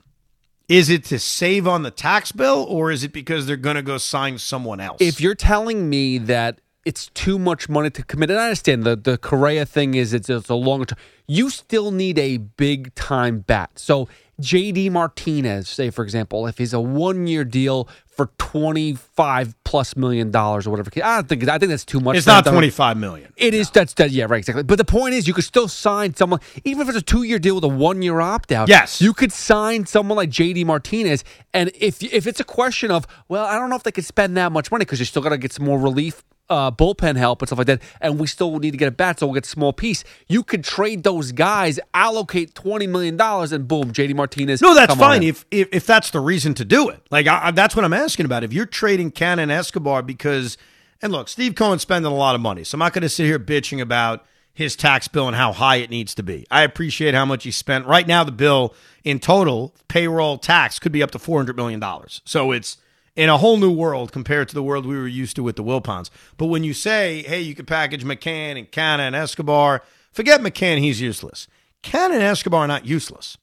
[0.68, 3.82] is it to save on the tax bill or is it because they're going to
[3.82, 8.30] go sign someone else if you're telling me that it's too much money to commit.
[8.30, 10.98] And I understand the the Correa thing is it's, it's a longer term.
[11.26, 13.78] You still need a big time bat.
[13.78, 14.08] So
[14.40, 19.96] JD Martinez, say for example, if he's a one year deal for twenty five plus
[19.96, 22.16] million dollars or whatever, I don't think I think that's too much.
[22.16, 23.32] It's not twenty five million.
[23.36, 23.70] It is.
[23.70, 24.10] That's that.
[24.10, 24.38] Yeah, right.
[24.38, 24.62] Exactly.
[24.62, 27.38] But the point is, you could still sign someone, even if it's a two year
[27.38, 28.68] deal with a one year opt out.
[28.68, 33.06] Yes, you could sign someone like JD Martinez, and if if it's a question of,
[33.28, 35.30] well, I don't know if they could spend that much money because you still got
[35.30, 38.58] to get some more relief uh, bullpen help and stuff like that, and we still
[38.58, 40.04] need to get a bat, so we'll get a small piece.
[40.28, 44.60] You could trade those guys, allocate twenty million dollars, and boom, JD Martinez.
[44.60, 47.00] No, that's fine if, if if that's the reason to do it.
[47.10, 48.44] Like I, that's what I'm asking about.
[48.44, 50.58] If you're trading Cannon Escobar because,
[51.00, 53.24] and look, Steve Cohen's spending a lot of money, so I'm not going to sit
[53.24, 54.24] here bitching about
[54.54, 56.46] his tax bill and how high it needs to be.
[56.50, 57.86] I appreciate how much he spent.
[57.86, 58.74] Right now, the bill
[59.04, 62.20] in total payroll tax could be up to four hundred million dollars.
[62.24, 62.76] So it's
[63.14, 65.64] in a whole new world compared to the world we were used to with the
[65.64, 66.10] Wilpons.
[66.36, 69.82] But when you say, hey, you could package McCann and Canha and Escobar,
[70.12, 71.46] forget McCann, he's useless.
[71.82, 73.36] Canha and Escobar are not useless.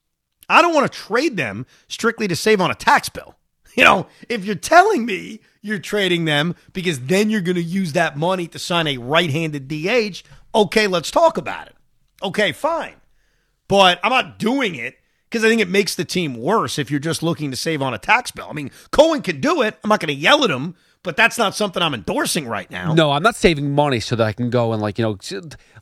[0.48, 3.36] I don't want to trade them strictly to save on a tax bill.
[3.76, 7.94] You know, if you're telling me you're trading them because then you're going to use
[7.94, 11.76] that money to sign a right handed DH, okay, let's talk about it.
[12.22, 12.96] Okay, fine.
[13.68, 14.99] But I'm not doing it
[15.30, 17.94] because I think it makes the team worse if you're just looking to save on
[17.94, 18.48] a tax bill.
[18.50, 19.78] I mean, Cohen can do it.
[19.84, 22.94] I'm not going to yell at him, but that's not something I'm endorsing right now.
[22.94, 25.18] No, I'm not saving money so that I can go and like you know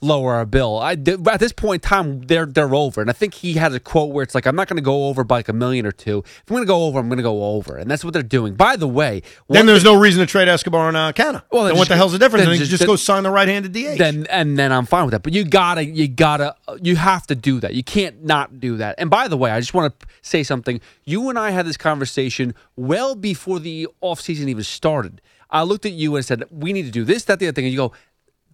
[0.01, 0.77] lower a bill.
[0.77, 3.79] I at this point in time they're they're over, and I think he has a
[3.79, 5.91] quote where it's like I'm not going to go over by like a million or
[5.91, 6.19] two.
[6.19, 8.21] If I'm going to go over, I'm going to go over, and that's what they're
[8.21, 8.53] doing.
[8.53, 11.43] By the way, then there's no reason to trade Escobar and uh, Canha.
[11.51, 12.45] Well, then what the hell's the difference?
[12.45, 13.97] Then, then just, just go sign the right-handed DH.
[13.97, 15.23] Then and then I'm fine with that.
[15.23, 17.73] But you gotta you gotta you have to do that.
[17.73, 18.95] You can't not do that.
[18.99, 20.79] And by the way, I just want to say something.
[21.05, 25.06] You and I had this conversation well before the offseason even started.
[25.49, 27.65] I looked at you and said, "We need to do this, that, the other thing."
[27.65, 27.93] And you go,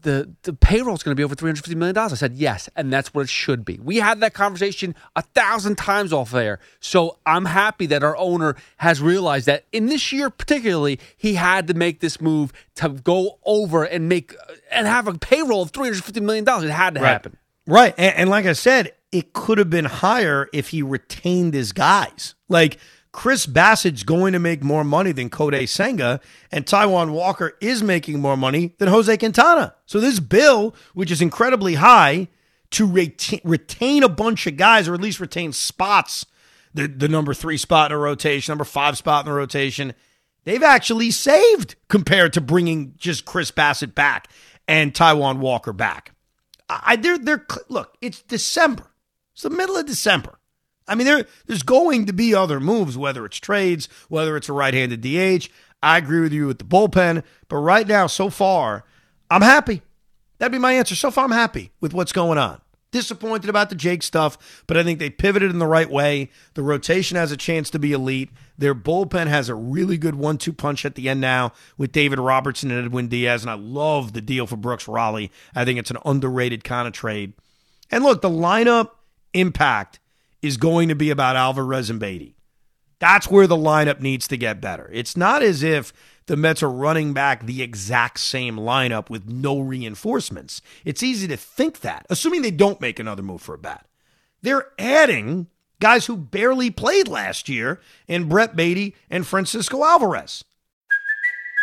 [0.01, 2.33] "the The payroll is going to be over three hundred fifty million dollars." I said,
[2.33, 3.79] "Yes," and that's what it should be.
[3.81, 6.59] We had that conversation a thousand times off air.
[6.79, 11.67] So I'm happy that our owner has realized that in this year, particularly, he had
[11.67, 14.35] to make this move to go over and make
[14.71, 16.65] and have a payroll of three hundred fifty million dollars.
[16.65, 17.09] It had to right.
[17.09, 17.93] happen, right?
[17.97, 22.35] And, and like I said, it could have been higher if he retained his guys,
[22.49, 22.77] like.
[23.13, 26.19] Chris Bassitt's going to make more money than Kodai Senga,
[26.51, 29.75] and Taijuan Walker is making more money than Jose Quintana.
[29.85, 32.27] So this bill, which is incredibly high,
[32.71, 36.25] to retain, retain a bunch of guys, or at least retain spots,
[36.73, 39.93] the, the number three spot in a rotation, number five spot in the rotation,
[40.43, 44.27] they've actually saved compared to bringing just Chris Bassitt back
[44.67, 46.15] and Taijuan Walker back.
[46.67, 48.91] I, they're, they're, look, it's December.
[49.33, 50.39] It's the middle of December.
[50.87, 54.53] I mean, there there's going to be other moves, whether it's trades, whether it's a
[54.53, 55.49] right-handed DH.
[55.81, 58.85] I agree with you with the bullpen, but right now, so far,
[59.29, 59.81] I'm happy.
[60.37, 60.95] That'd be my answer.
[60.95, 62.61] So far, I'm happy with what's going on.
[62.91, 66.29] Disappointed about the Jake stuff, but I think they pivoted in the right way.
[66.53, 68.29] The rotation has a chance to be elite.
[68.55, 72.69] Their bullpen has a really good one-two punch at the end now with David Robertson
[72.69, 75.31] and Edwin Diaz, and I love the deal for Brooks Raley.
[75.55, 77.33] I think it's an underrated kind of trade.
[77.89, 78.91] And look, the lineup
[79.33, 79.99] impact
[80.43, 82.35] is going to be about Alvarez and Baty.
[82.99, 84.89] That's where the lineup needs to get better.
[84.93, 85.91] It's not as if
[86.27, 90.61] the Mets are running back the exact same lineup with no reinforcements.
[90.85, 93.87] It's easy to think that, assuming they don't make another move for a bat.
[94.41, 95.47] They're adding
[95.79, 100.45] guys who barely played last year in Brett Baty and Francisco Alvarez.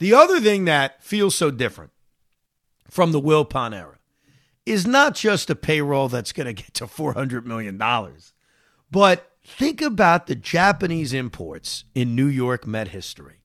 [0.00, 1.90] The other thing that feels so different
[2.88, 3.98] from the Wilpon era
[4.64, 7.78] is not just a payroll that's going to get to $400 million,
[8.90, 13.42] but think about the Japanese imports in New York Met history.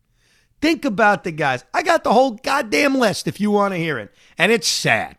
[0.62, 1.66] Think about the guys.
[1.74, 4.14] I got the whole goddamn list if you want to hear it.
[4.38, 5.18] And it's sad.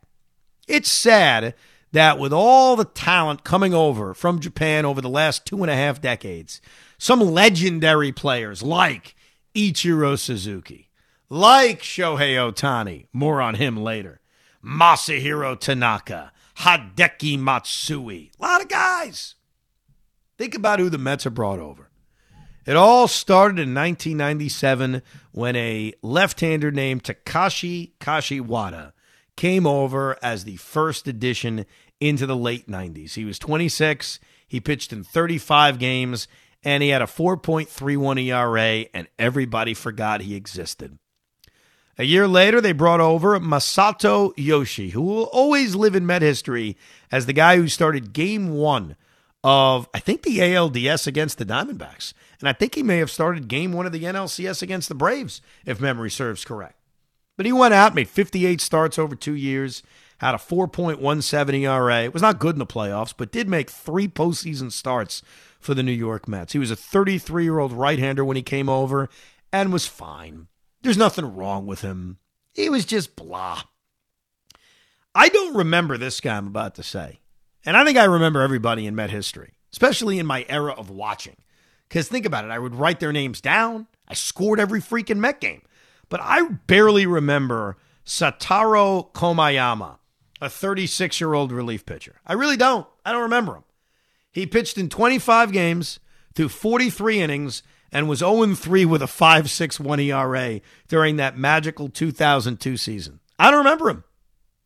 [0.67, 1.55] It's sad
[1.93, 5.77] that with all the talent coming over from Japan over the last two and a
[5.77, 6.63] half decades,
[6.97, 9.15] some legendary players like
[9.55, 10.86] Ichiro Suzuki,
[11.29, 13.07] like Shohei Ohtani.
[13.13, 14.21] More on him later.
[14.65, 18.33] Masahiro Tanaka, Hideki Matsui.
[18.39, 19.35] A lot of guys.
[20.39, 21.89] Think about who the Mets have brought over.
[22.67, 28.93] It all started in 1997 when a left hander named Takashi Kashiwada
[29.37, 31.65] came over as the first addition
[32.01, 33.15] into the late 90s.
[33.15, 34.19] He was 26,
[34.49, 36.27] he pitched in 35 games,
[36.65, 40.99] and he had a 4.31 ERA, and everybody forgot he existed.
[41.99, 46.77] A year later, they brought over Masato Yoshii, who will always live in Met history
[47.11, 48.97] as the guy who started game one
[49.43, 52.13] of, I think, the ALDS against the Diamondbacks.
[52.41, 55.41] And I think he may have started game one of the NLCS against the Braves,
[55.65, 56.79] if memory serves correct.
[57.39, 59.83] But he went out, made 58 starts over two years,
[60.19, 62.05] had a 4.17 ERA.
[62.05, 65.23] It was not good in the playoffs, but did make three postseason starts
[65.59, 66.53] for the New York Mets.
[66.53, 69.09] He was a 33 year old right hander when he came over
[69.51, 70.49] and was fine.
[70.83, 72.19] There's nothing wrong with him.
[72.53, 73.63] He was just blah.
[75.15, 77.21] I don't remember this guy I'm about to say.
[77.65, 81.37] And I think I remember everybody in Met history, especially in my era of watching.
[81.89, 83.87] Because think about it, I would write their names down.
[84.09, 85.63] I scored every freaking Met game.
[86.09, 89.99] But I barely remember Satoru Komiyama,
[90.41, 92.21] a 36 year old relief pitcher.
[92.27, 92.87] I really don't.
[93.05, 93.65] I don't remember him.
[94.31, 95.99] He pitched in 25 games
[96.35, 97.63] through 43 innings
[97.97, 103.21] and was 0 3 with a 5.61 ERA during that magical 2002 season.
[103.39, 104.05] I don't remember him.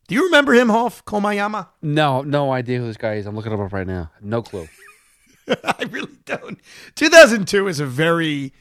[0.09, 1.69] Do you remember him, Hoff Komiyama?
[1.81, 3.27] No, no idea who this guy is.
[3.27, 4.11] I'm looking him up right now.
[4.21, 4.67] No clue.
[5.49, 6.59] I really don't.
[6.97, 8.53] 2002 is a very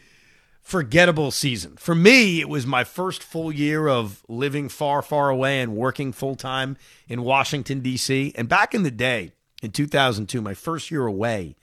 [0.62, 1.76] forgettable season.
[1.78, 6.12] For me, it was my first full year of living far, far away and working
[6.12, 8.34] full time in Washington, D.C.
[8.36, 9.32] And back in the day,
[9.64, 11.56] in 2002, my first year away,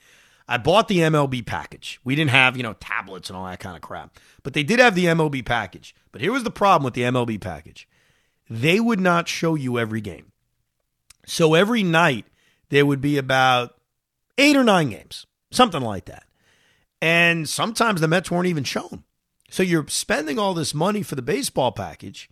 [0.47, 1.99] I bought the MLB package.
[2.03, 4.79] We didn't have, you know, tablets and all that kind of crap, but they did
[4.79, 5.93] have the MLB package.
[6.11, 7.87] But here was the problem with the MLB package
[8.49, 10.31] they would not show you every game.
[11.25, 12.25] So every night,
[12.69, 13.75] there would be about
[14.37, 16.23] eight or nine games, something like that.
[17.01, 19.03] And sometimes the Mets weren't even shown.
[19.49, 22.29] So you're spending all this money for the baseball package,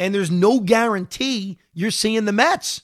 [0.00, 2.82] and there's no guarantee you're seeing the Mets.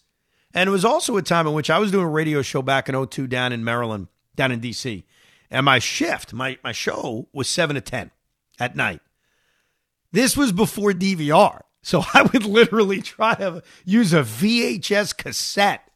[0.52, 2.88] And it was also a time in which I was doing a radio show back
[2.88, 4.08] in 02 down in Maryland
[4.40, 5.04] down in DC.
[5.50, 8.10] And my shift, my, my show was 7 to 10
[8.58, 9.00] at night.
[10.12, 11.60] This was before DVR.
[11.82, 15.90] So I would literally try to use a VHS cassette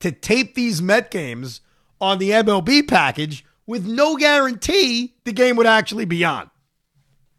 [0.00, 1.60] to tape these Met games
[2.00, 6.50] on the MLB package with no guarantee the game would actually be on.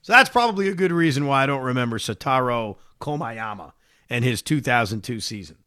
[0.04, 3.74] So that's probably a good reason why I don't remember Satoru Komiyama
[4.10, 5.58] and his 2002 season.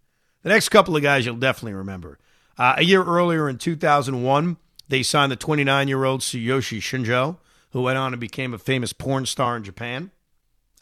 [0.43, 2.18] The next couple of guys you'll definitely remember.
[2.57, 4.57] Uh, a year earlier in 2001,
[4.89, 7.39] they signed the 29 year old Tsuyoshi Shinjo,
[7.70, 10.11] who went on and became a famous porn star in Japan.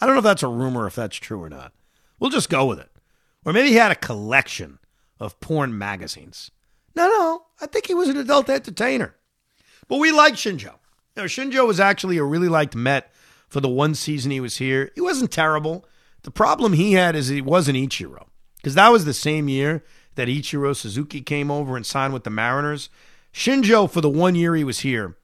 [0.01, 1.73] I don't know if that's a rumor, if that's true or not.
[2.19, 2.91] We'll just go with it.
[3.45, 4.79] Or maybe he had a collection
[5.21, 6.51] of porn magazines.
[6.95, 9.15] No, no, I think he was an adult entertainer.
[9.89, 10.75] But we like Shinjo.
[11.17, 13.13] Now, Shinjo was actually a really liked Met
[13.49, 14.91] for the one season he was here.
[14.95, 15.87] He wasn't terrible.
[16.23, 18.27] The problem he had is he wasn't Ichiro,
[18.57, 19.85] because that was the same year
[20.15, 22.89] that Ichiro Suzuki came over and signed with the Mariners.
[23.35, 25.17] Shinjo, for the one year he was here,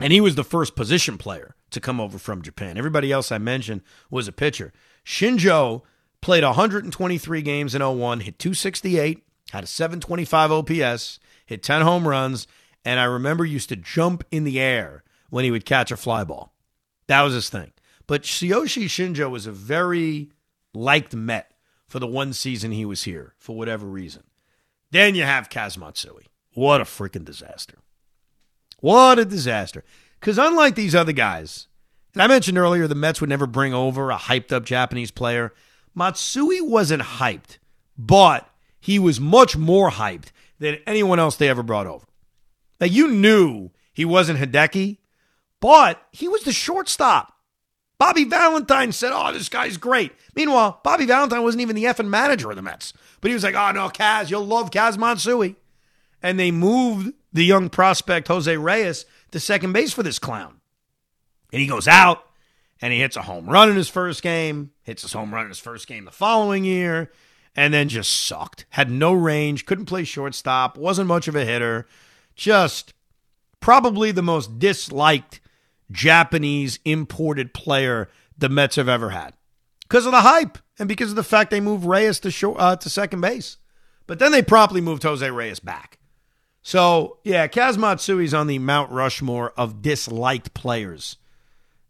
[0.00, 2.76] and he was the first position player to come over from Japan.
[2.76, 4.72] Everybody else I mentioned was a pitcher.
[5.04, 5.82] Shinjo
[6.20, 12.48] played 123 games in 01, hit 268, had a 725 OPS, hit 10 home runs,
[12.84, 16.24] and I remember used to jump in the air when he would catch a fly
[16.24, 16.52] ball.
[17.06, 17.72] That was his thing.
[18.08, 20.32] But Tsuyoshi Shinjo was a very
[20.74, 21.52] liked Met
[21.86, 24.24] for the one season he was here, for whatever reason.
[24.90, 26.26] Then you have Kaz Matsui.
[26.54, 27.78] What a freaking disaster.
[28.80, 29.84] What a disaster.
[30.20, 31.68] Because unlike these other guys,
[32.14, 35.52] and I mentioned earlier the Mets would never bring over a hyped up Japanese player,
[35.94, 37.58] Matsui wasn't hyped,
[37.96, 38.48] but
[38.80, 42.06] he was much more hyped than anyone else they ever brought over.
[42.80, 44.98] Now, you knew he wasn't Hideki,
[45.60, 47.34] but he was the shortstop.
[47.98, 50.12] Bobby Valentine said, Oh, this guy's great.
[50.36, 52.92] Meanwhile, Bobby Valentine wasn't even the effing manager of the Mets.
[53.20, 55.56] But he was like, Oh, no, Kaz, you'll love Kaz Matsui
[56.22, 60.60] and they moved the young prospect Jose Reyes to second base for this clown.
[61.52, 62.24] And he goes out
[62.80, 65.50] and he hits a home run in his first game, hits his home run in
[65.50, 67.10] his first game the following year,
[67.56, 68.66] and then just sucked.
[68.70, 71.86] Had no range, couldn't play shortstop, wasn't much of a hitter.
[72.34, 72.94] Just
[73.60, 75.40] probably the most disliked
[75.90, 79.34] Japanese imported player the Mets have ever had
[79.80, 82.76] because of the hype and because of the fact they moved Reyes to, short, uh,
[82.76, 83.56] to second base.
[84.06, 85.97] But then they promptly moved Jose Reyes back.
[86.62, 91.16] So, yeah, Kaz Matsui's on the Mount Rushmore of disliked players,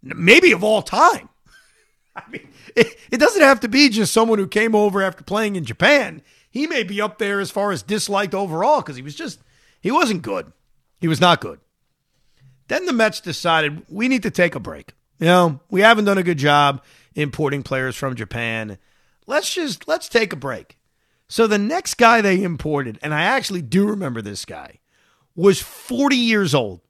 [0.02, 1.28] maybe of all time.
[2.16, 5.56] I mean, it, it doesn't have to be just someone who came over after playing
[5.56, 6.22] in Japan.
[6.50, 9.40] He may be up there as far as disliked overall because he was just,
[9.80, 10.52] he wasn't good.
[11.00, 11.60] He was not good.
[12.68, 14.92] Then the Mets decided we need to take a break.
[15.18, 16.82] You know, we haven't done a good job
[17.14, 18.78] importing players from Japan.
[19.26, 20.77] let's just let's take a break.
[21.28, 24.80] So the next guy they imported, and I actually do remember this guy,
[25.36, 26.80] was 40 years old.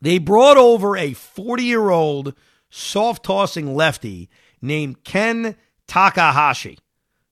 [0.00, 2.34] They brought over a 40 year old
[2.70, 4.30] soft tossing lefty
[4.62, 6.78] named Ken Takahashi,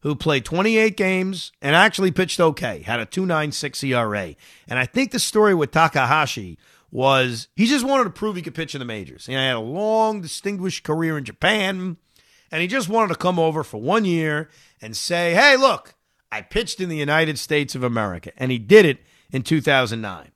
[0.00, 4.34] who played 28 games and actually pitched okay, had a 2.96 ERA.
[4.66, 6.58] And I think the story with Takahashi
[6.90, 9.26] was he just wanted to prove he could pitch in the majors.
[9.26, 11.96] He had a long, distinguished career in Japan,
[12.50, 14.48] and he just wanted to come over for one year
[14.80, 15.94] and say, hey, look,
[16.30, 18.32] I pitched in the United States of America.
[18.36, 18.98] And he did it
[19.30, 20.32] in 2009.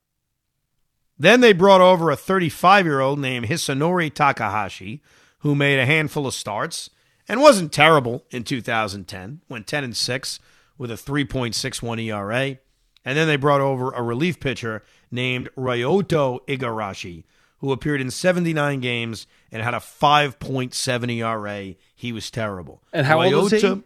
[1.18, 5.02] Then they brought over a 35 year old named Hisanori Takahashi,
[5.40, 6.90] who made a handful of starts
[7.28, 10.40] and wasn't terrible in 2010, went 10 and 6
[10.78, 12.58] with a 3.61 ERA.
[13.04, 17.24] And then they brought over a relief pitcher named Ryota Igarashi,
[17.58, 21.74] who appeared in 79 games and had a 5.7 ERA.
[21.94, 22.82] He was terrible.
[22.92, 23.82] And how old was he?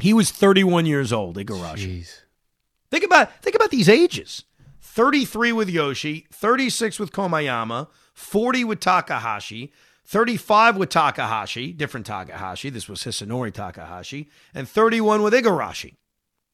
[0.00, 2.02] He was 31 years old, Igarashi.
[2.02, 2.20] Jeez.
[2.90, 4.44] Think about think about these ages.
[4.80, 9.72] 33 with Yoshii, 36 with Komiyama, 40 with Takahashi,
[10.06, 12.70] 35 with Takahashi, different Takahashi.
[12.70, 15.96] This was Hisanori Takahashi, and 31 with Igarashi.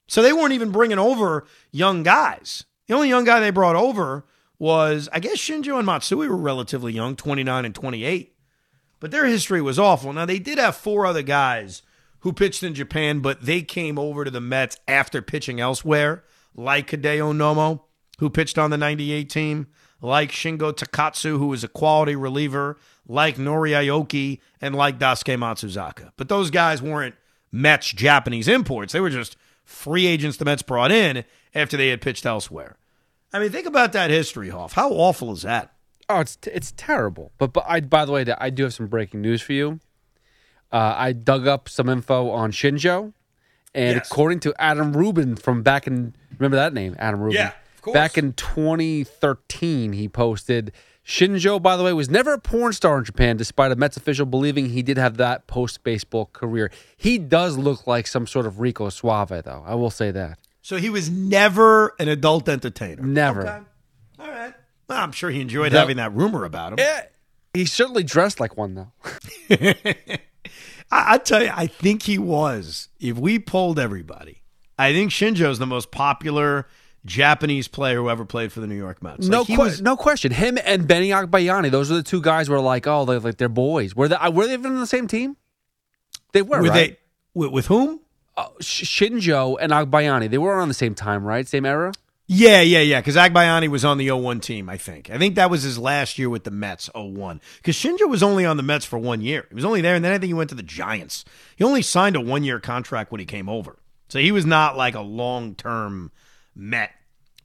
[0.09, 2.65] So they weren't even bringing over young guys.
[2.89, 4.25] The only young guy they brought over
[4.59, 8.35] was, I guess, Shinjo and Matsui were relatively young, 29 and 28.
[9.01, 10.13] But their history was awful.
[10.13, 11.83] Now, they did have four other guys
[12.23, 16.91] who pitched in Japan, but they came over to the Mets after pitching elsewhere, like
[16.91, 17.83] Hideo Nomo,
[18.19, 19.67] who pitched on the 98 team,
[20.01, 26.13] like Shingo Takatsu, who was a quality reliever, like Nori Aoki, and like Daisuke Matsuzaka.
[26.17, 27.17] But those guys weren't
[27.51, 28.93] Mets Japanese imports.
[28.93, 32.77] They were just free agents the Mets brought in after they had pitched elsewhere.
[33.33, 34.75] I mean, think about that history, Hoff.
[34.75, 35.73] How awful is that?
[36.09, 37.33] Oh, it's it's terrible.
[37.39, 39.81] But but I by the way, I do have some breaking news for you.
[40.73, 43.13] Uh, I dug up some info on Shinjo,
[43.75, 44.07] and Yes.
[44.11, 47.37] according to Adam Rubin from back in remember that name, Adam Rubin.
[47.37, 47.95] Yeah, of course.
[47.95, 50.73] Back in 2013, he posted
[51.07, 51.61] Shinjo.
[51.61, 54.71] By the way, was never a porn star in Japan, despite a Mets official believing
[54.71, 56.71] he did have that post baseball career.
[56.97, 59.63] He does look like some sort of Rico Suave, though.
[59.67, 60.39] I will say that.
[60.63, 63.03] So he was never an adult entertainer.
[63.03, 63.41] Never.
[63.43, 63.59] Okay.
[64.21, 64.55] All right.
[64.89, 65.81] Well, I'm sure he enjoyed No.
[65.81, 66.79] having that rumor about him.
[66.79, 67.03] Yeah,
[67.55, 68.93] he certainly dressed like one though.
[70.93, 72.89] I, I tell you, I think he was.
[73.01, 74.43] If we polled everybody,
[74.79, 76.67] I think Shinjo's the most popular
[77.05, 79.27] Japanese player who ever played for the New York Mets.
[79.27, 80.31] no, Like, que- was- no question.
[80.33, 83.49] Him and Benny Agbayani, those are the two guys where like, oh, they're like they're
[83.49, 83.97] boys.
[83.97, 84.15] Were they?
[84.17, 85.37] uh, Were they even on the same team?
[86.33, 86.73] They were, were right?
[86.93, 86.99] they
[87.35, 88.01] with, with whom?
[88.37, 91.47] Uh, Shinjo and Agbayani, they were on the same time, right?
[91.47, 91.93] Same era.
[92.35, 93.01] Yeah, yeah, yeah.
[93.01, 95.11] Because Agbayani was on the 01 team, I think.
[95.11, 97.43] I think that was his last year with the Mets, 01.
[97.59, 99.45] Because Shinjo was only on the Mets for one year.
[99.51, 101.27] He was only there, and then I think he went to the Giants.
[101.57, 103.77] He only signed a one year contract when he came over.
[104.09, 106.11] So he was not like a long term
[106.55, 106.93] Met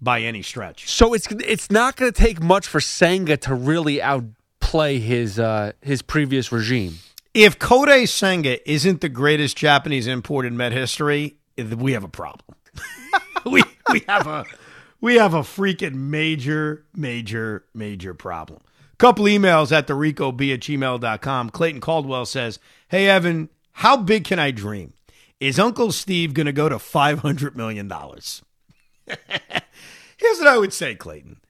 [0.02, 0.90] by any stretch.
[0.90, 5.74] So it's it's not going to take much for Senga to really outplay his uh,
[5.82, 6.96] his previous regime.
[7.34, 12.56] If Kodai Senga isn't the greatest Japanese import in Met history, we have a problem.
[13.46, 14.46] we we have a
[15.02, 18.62] we have a freaking major, major, major problem.
[18.98, 21.50] Couple emails at the ricob at gmail.com.
[21.52, 24.94] Clayton Caldwell says, Hey Evan, how big can I dream?
[25.40, 28.42] Is Uncle Steve gonna go to five hundred million dollars?
[29.08, 31.42] Here's what I would say, Clayton.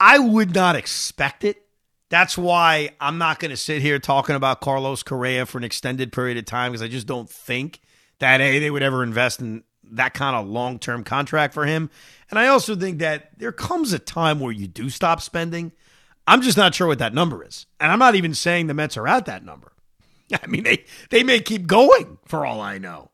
[0.00, 1.62] I would not expect it.
[2.08, 6.12] That's why I'm not going to sit here talking about Carlos Correa for an extended
[6.12, 7.80] period of time because I just don't think
[8.18, 9.62] that A, they would ever invest in
[9.92, 11.90] that kind of long term contract for him.
[12.30, 15.72] And I also think that there comes a time where you do stop spending.
[16.26, 17.66] I'm just not sure what that number is.
[17.80, 19.72] And I'm not even saying the Mets are at that number.
[20.42, 23.10] I mean, they, they may keep going for all I know.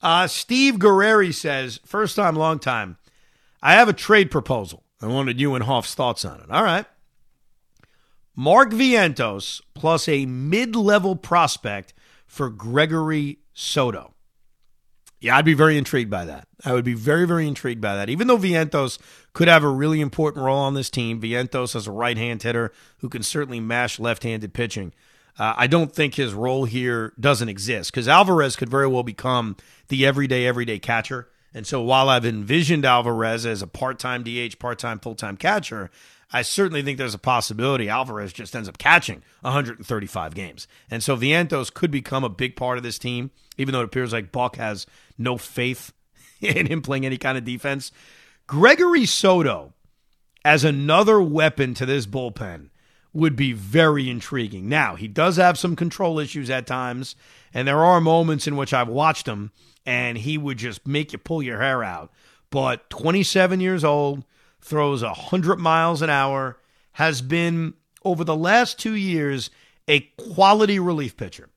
[0.00, 2.96] Uh, Steve Guerreri says, first time, long time.
[3.62, 4.84] I have a trade proposal.
[5.02, 6.50] I wanted you and Hoff's thoughts on it.
[6.50, 6.86] All right.
[8.36, 11.92] Mark Vientos plus a mid level prospect
[12.26, 14.14] for Gregory Soto.
[15.20, 16.46] Yeah, I'd be very intrigued by that.
[16.64, 18.08] I would be very, very intrigued by that.
[18.08, 18.98] Even though Vientos
[19.32, 22.72] could have a really important role on this team, Vientos is a right hand hitter
[22.98, 24.92] who can certainly mash left handed pitching.
[25.36, 29.56] Uh, I don't think his role here doesn't exist because Alvarez could very well become
[29.88, 31.28] the everyday, everyday catcher.
[31.54, 35.36] And so while I've envisioned Alvarez as a part time DH, part time, full time
[35.36, 35.90] catcher,
[36.32, 40.68] I certainly think there's a possibility Alvarez just ends up catching 135 games.
[40.90, 44.12] And so Vientos could become a big part of this team, even though it appears
[44.12, 45.92] like Buck has no faith
[46.40, 47.92] in him playing any kind of defense.
[48.46, 49.72] Gregory Soto
[50.44, 52.70] as another weapon to this bullpen
[53.12, 54.68] would be very intriguing.
[54.68, 57.16] Now, he does have some control issues at times,
[57.52, 59.50] and there are moments in which I've watched him
[59.88, 62.12] and he would just make you pull your hair out.
[62.50, 64.22] But 27 years old,
[64.68, 66.58] throws 100 miles an hour,
[66.92, 69.50] has been over the last two years
[69.86, 71.48] a quality relief pitcher.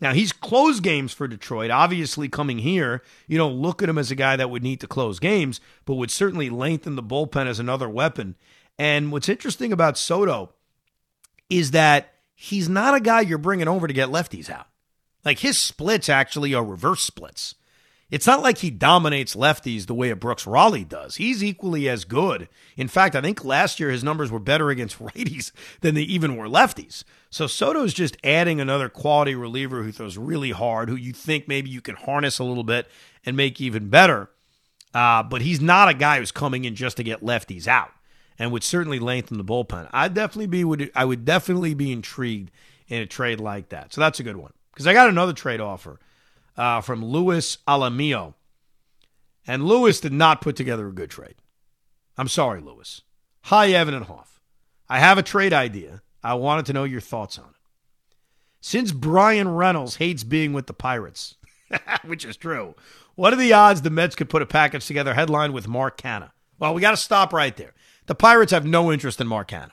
[0.00, 1.70] Now, he's closed games for Detroit.
[1.70, 4.86] Obviously, coming here, you don't look at him as a guy that would need to
[4.86, 8.36] close games, but would certainly lengthen the bullpen as another weapon.
[8.78, 10.52] And what's interesting about Soto
[11.50, 14.68] is that he's not a guy you're bringing over to get lefties out.
[15.24, 17.56] Like his splits actually are reverse splits.
[18.10, 21.16] It's not like he dominates lefties the way a Brooks Raley does.
[21.16, 22.48] He's equally as good.
[22.76, 25.52] In fact, I think last year his numbers were better against righties
[25.82, 27.04] than they even were lefties.
[27.28, 31.68] So Soto's just adding another quality reliever who throws really hard, who you think maybe
[31.68, 32.88] you can harness a little bit
[33.26, 34.30] and make even better.
[34.94, 37.90] Uh, but he's not a guy who's coming in just to get lefties out
[38.38, 39.86] and would certainly lengthen the bullpen.
[39.92, 42.50] I'd definitely be would I would definitely be intrigued
[42.88, 43.92] in a trade like that.
[43.92, 44.52] So that's a good one.
[44.72, 46.00] Because I got another trade offer
[46.58, 48.34] uh, from Luis Alamillo.
[49.46, 51.36] And Lewis did not put together a good trade.
[52.18, 53.02] I'm sorry, Lewis.
[53.44, 54.40] Hi, Evan and Hoff.
[54.88, 56.02] I have a trade idea.
[56.22, 57.54] I wanted to know your thoughts on it.
[58.60, 61.36] Since Bryan Reynolds hates being with the Pirates,
[62.04, 62.74] which is true,
[63.14, 66.32] what are the odds the Mets could put a package together headlined with Mark Canha?
[66.58, 67.72] Well, we got to stop right there.
[68.06, 69.72] The Pirates have no interest in Mark Canha.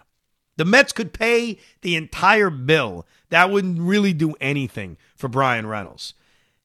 [0.57, 3.07] The Mets could pay the entire bill.
[3.29, 6.13] That wouldn't really do anything for Bryan Reynolds.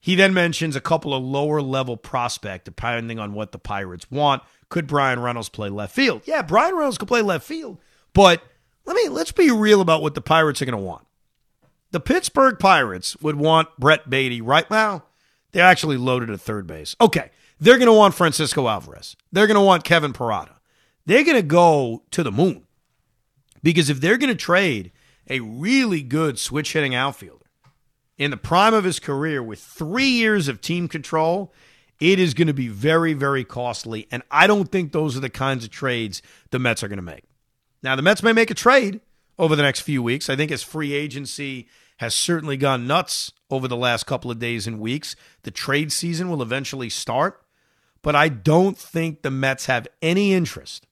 [0.01, 4.43] He then mentions a couple of lower level prospect, depending on what the Pirates want.
[4.71, 6.23] Could Bryan Reynolds play left field?
[6.25, 7.79] Yeah, Bryan Reynolds could play left field,
[8.15, 8.43] but
[8.87, 11.07] let me let's be real about what the Pirates are going to want.
[11.91, 15.05] The Pittsburgh Pirates would want Brett Baty right now.
[15.53, 16.95] They're actually loaded at third base.
[17.01, 19.17] Okay, they're going to want Francisco Alvarez.
[19.33, 20.57] They're going to want Kevin Parada.
[21.05, 22.67] They're going to go to the moon
[23.63, 24.93] because if they're going to trade
[25.29, 27.47] a really good switch hitting outfielder
[28.21, 31.55] in the prime of his career with three years of team control,
[32.01, 34.07] it is going to be very, very costly.
[34.11, 37.03] And I don't think those are the kinds of trades the Mets are going to
[37.03, 37.25] make.
[37.83, 39.01] Now, the Mets may make a trade
[39.39, 40.29] over the next few weeks.
[40.29, 41.67] I think as free agency
[41.97, 46.29] has certainly gone nuts over the last couple of days and weeks, the trade season
[46.29, 47.43] will eventually start.
[48.03, 50.87] But I don't think the Mets have any interest,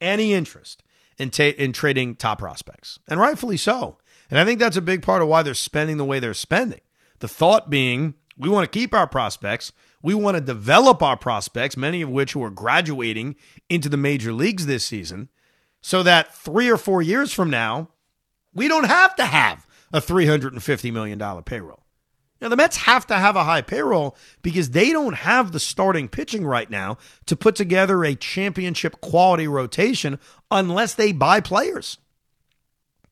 [0.00, 0.82] any interest
[1.18, 3.98] in, ta- in trading top prospects, and rightfully so.
[4.30, 6.80] And I think that's a big part of why they're spending the way they're spending.
[7.18, 9.72] The thought being, we want to keep our prospects.
[10.02, 13.36] We want to develop our prospects, many of which who are graduating
[13.68, 15.28] into the major leagues this season,
[15.82, 17.88] so that three or four years from now,
[18.54, 21.84] we don't have to have a $350 million payroll.
[22.40, 26.08] Now, the Mets have to have a high payroll because they don't have the starting
[26.08, 30.18] pitching right now to put together a championship quality rotation
[30.50, 31.98] unless they buy players.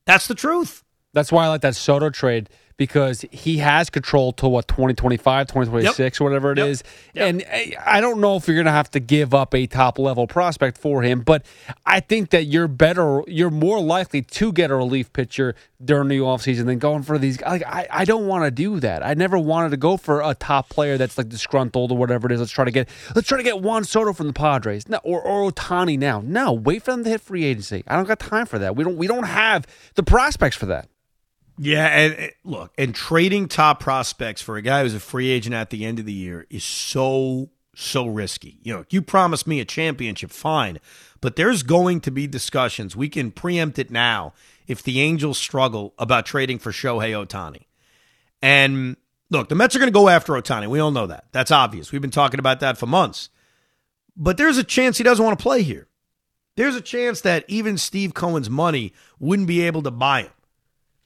[0.07, 0.83] That's the truth.
[1.13, 5.99] That's why I like that Soto trade because he has control to what 2025 2026
[5.99, 6.21] yep.
[6.21, 6.69] whatever it yep.
[6.69, 7.29] is, yep.
[7.29, 9.99] and eh, i don't know if you're going to have to give up a top
[9.99, 11.45] level prospect for him but
[11.85, 16.19] i think that you're better you're more likely to get a relief pitcher during the
[16.19, 19.05] offseason than going for these like i, I don't want to do that.
[19.05, 22.33] I never wanted to go for a top player that's like disgruntled or whatever it
[22.33, 22.41] is.
[22.41, 24.89] Let's try to get let's try to get Juan Soto from the Padres.
[24.89, 26.23] No, or, or Ohtani now.
[26.25, 27.83] No wait for them to hit free agency.
[27.87, 28.77] I don't got time for that.
[28.77, 30.89] We don't we don't have the prospects for that
[31.59, 35.71] yeah, and look, and trading top prospects for a guy who's a free agent at
[35.71, 38.59] the end of the year is so so risky.
[38.63, 40.79] You know, you promise me a championship, fine,
[41.21, 42.97] but there's going to be discussions.
[42.97, 44.35] We can preempt it now
[44.67, 47.67] if the Angels struggle about trading for Shohei Ohtani.
[48.43, 48.97] And
[49.31, 50.69] look, the Mets are going to go after Ohtani.
[50.69, 51.27] We all know that.
[51.33, 51.93] That's obvious.
[51.93, 53.31] We've been talking about that for months.
[54.17, 55.87] But there's a chance he doesn't want to play here.
[56.57, 60.33] There's a chance that even Steve Cohen's money wouldn't be able to buy him.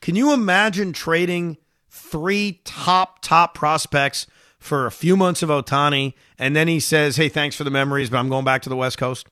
[0.02, 4.26] Can you imagine trading three top, top prospects
[4.58, 8.10] for a few months of Ohtani and then he says, hey, thanks for the memories,
[8.10, 9.28] but I'm going back to the West Coast?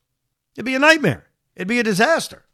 [0.55, 1.27] It'd be a nightmare.
[1.57, 2.45] It'd be a disaster.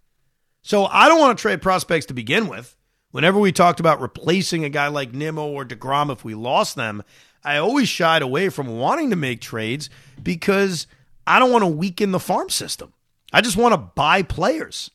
[0.62, 2.74] So I don't want to trade prospects to begin with.
[3.10, 7.02] Whenever we talked about replacing a guy like Nimmo or DeGrom if we lost them,
[7.44, 9.90] I always shied away from wanting to make trades
[10.22, 10.86] because
[11.26, 12.94] I don't want to weaken the farm system.
[13.30, 14.90] I just want to buy players.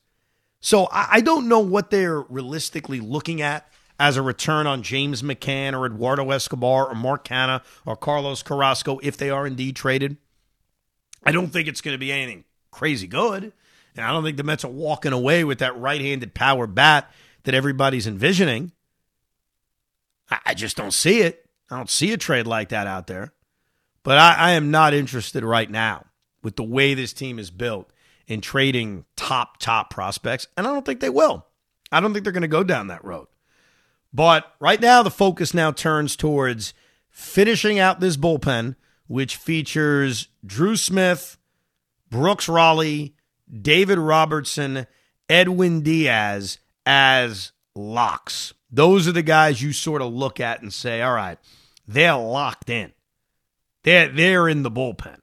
[0.62, 3.68] So I don't know what they're realistically looking at
[4.00, 9.00] as a return on James McCann or Eduardo Escobar or Mark Canha or Carlos Carrasco
[9.02, 10.18] if they are indeed traded.
[11.24, 13.54] I don't think it's going to be anything crazy good.
[13.96, 17.12] And I don't think the Mets are walking away with that right handed power bat
[17.44, 18.72] that everybody's envisioning.
[20.46, 21.46] I just don't see it.
[21.70, 23.34] I don't see a trade like that out there.
[24.04, 26.06] But I, I am not interested right now
[26.42, 27.92] with the way this team is built
[28.28, 31.46] in trading top, top prospects, and I don't think they will.
[31.92, 33.28] I don't think they're going to go down that road.
[34.14, 36.74] But right now, the focus now turns towards
[37.10, 38.76] finishing out this bullpen,
[39.08, 41.38] which features Drew Smith,
[42.10, 43.16] Brooks Raley,
[43.62, 44.88] David Robertson,
[45.30, 48.54] Edwin Diaz as locks.
[48.70, 51.38] Those are the guys you sort of look at and say, all right,
[51.88, 52.94] they're locked in.
[53.84, 55.21] They're, they're in the bullpen.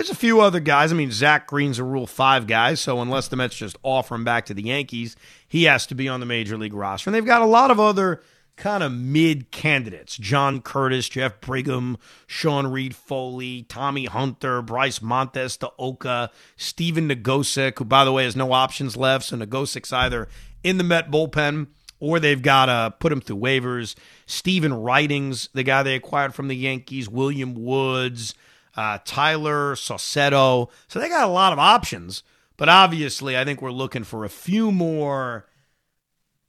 [0.00, 0.92] There's a few other guys.
[0.92, 4.24] I mean, Zach Greene's a Rule 5 guy, so unless the Mets just offer him
[4.24, 5.14] back to the Yankees,
[5.46, 7.10] he has to be on the Major League roster.
[7.10, 8.22] And they've got a lot of other
[8.56, 16.30] kind of mid candidates John Curtiss, Jeff Brigham, Sean Reid-Foley, Tommy Hunter, Bryce Montes, Oka,
[16.56, 19.26] Stephen Nogosek, who, by the way, has no options left.
[19.26, 20.28] So Nogosek's either
[20.64, 21.66] in the Met bullpen
[21.98, 23.96] or they've got to put him through waivers.
[24.24, 28.34] Stephen Ridings, the guy they acquired from the Yankees, William Woods,
[28.76, 30.70] uh, Tayler Saucedo.
[30.88, 32.22] So they got a lot of options.
[32.56, 35.46] But obviously, I think we're looking for a few more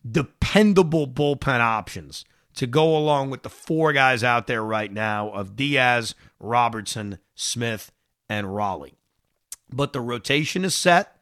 [0.10, 5.56] dependable bullpen options to go along with the four guys out there right now of
[5.56, 7.92] Diaz, Robertson, Smith,
[8.28, 8.96] and Raley.
[9.72, 11.16] But the rotation is set.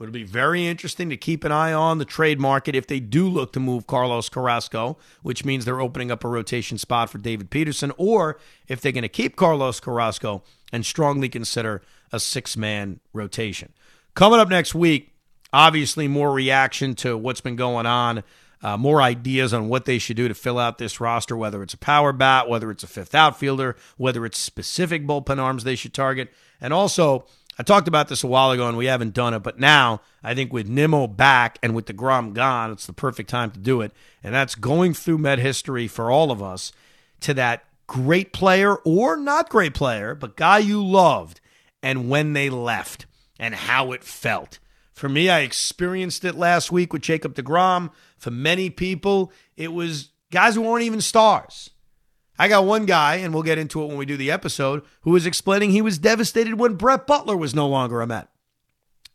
[0.00, 3.28] It'll be very interesting to keep an eye on the trade market if they do
[3.28, 7.50] look to move Carlos Carrasco, which means they're opening up a rotation spot for David
[7.50, 8.38] Peterson, or
[8.68, 11.82] if they're going to keep Carlos Carrasco and strongly consider
[12.12, 13.72] a six man rotation.
[14.14, 15.14] Coming up next week,
[15.52, 18.22] obviously more reaction to what's been going on,
[18.62, 21.74] uh, more ideas on what they should do to fill out this roster, whether it's
[21.74, 25.94] a power bat, whether it's a fifth outfielder, whether it's specific bullpen arms they should
[25.94, 27.26] target, and also
[27.58, 30.34] I talked about this a while ago and we haven't done it, but now I
[30.34, 33.92] think with Nimmo back and with DeGrom gone, it's the perfect time to do it.
[34.22, 36.72] And that's going through Met history for all of us
[37.20, 41.40] to that great player or not great player, but guy you loved
[41.82, 43.06] and when they left
[43.40, 44.60] and how it felt.
[44.92, 47.90] For me, I experienced it last week with Jacob DeGrom.
[48.16, 51.70] For many people, it was guys who weren't even stars.
[52.38, 55.10] I got one guy, and we'll get into it when we do the episode, who
[55.10, 58.28] was explaining he was devastated when Brett Butler was no longer a Met.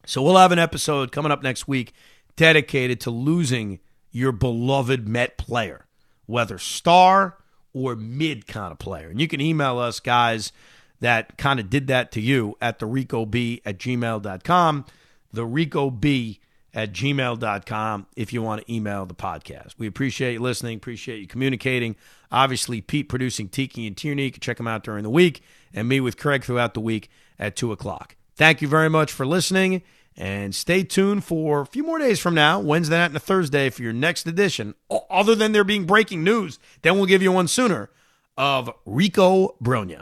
[0.05, 1.93] So we'll have an episode coming up next week
[2.36, 3.80] dedicated to losing
[4.11, 5.86] your beloved Met player,
[6.26, 7.38] whether star
[7.74, 9.09] or mid kind of player.
[9.09, 10.51] And you can email us, guys,
[10.99, 14.86] that kind of did that to you at the Rico B at gmail.com.
[15.32, 16.39] The Rico B
[16.74, 19.74] at gmail.com if you want to email the podcast.
[19.78, 21.95] We appreciate you listening, appreciate you communicating.
[22.32, 24.26] Obviously, Pete producing Tiki and Tierney.
[24.26, 25.43] You can check them out during the week,
[25.74, 28.15] and me with Craig throughout the week at 2 o'clock.
[28.36, 29.84] Thank you very much for listening,
[30.17, 33.69] and stay tuned for a few more days from now, Wednesday night and a Thursday,
[33.69, 34.74] for your next edition.
[35.09, 37.91] Other than there being breaking news, then we'll give you one sooner
[38.36, 40.01] of Rico Brogna.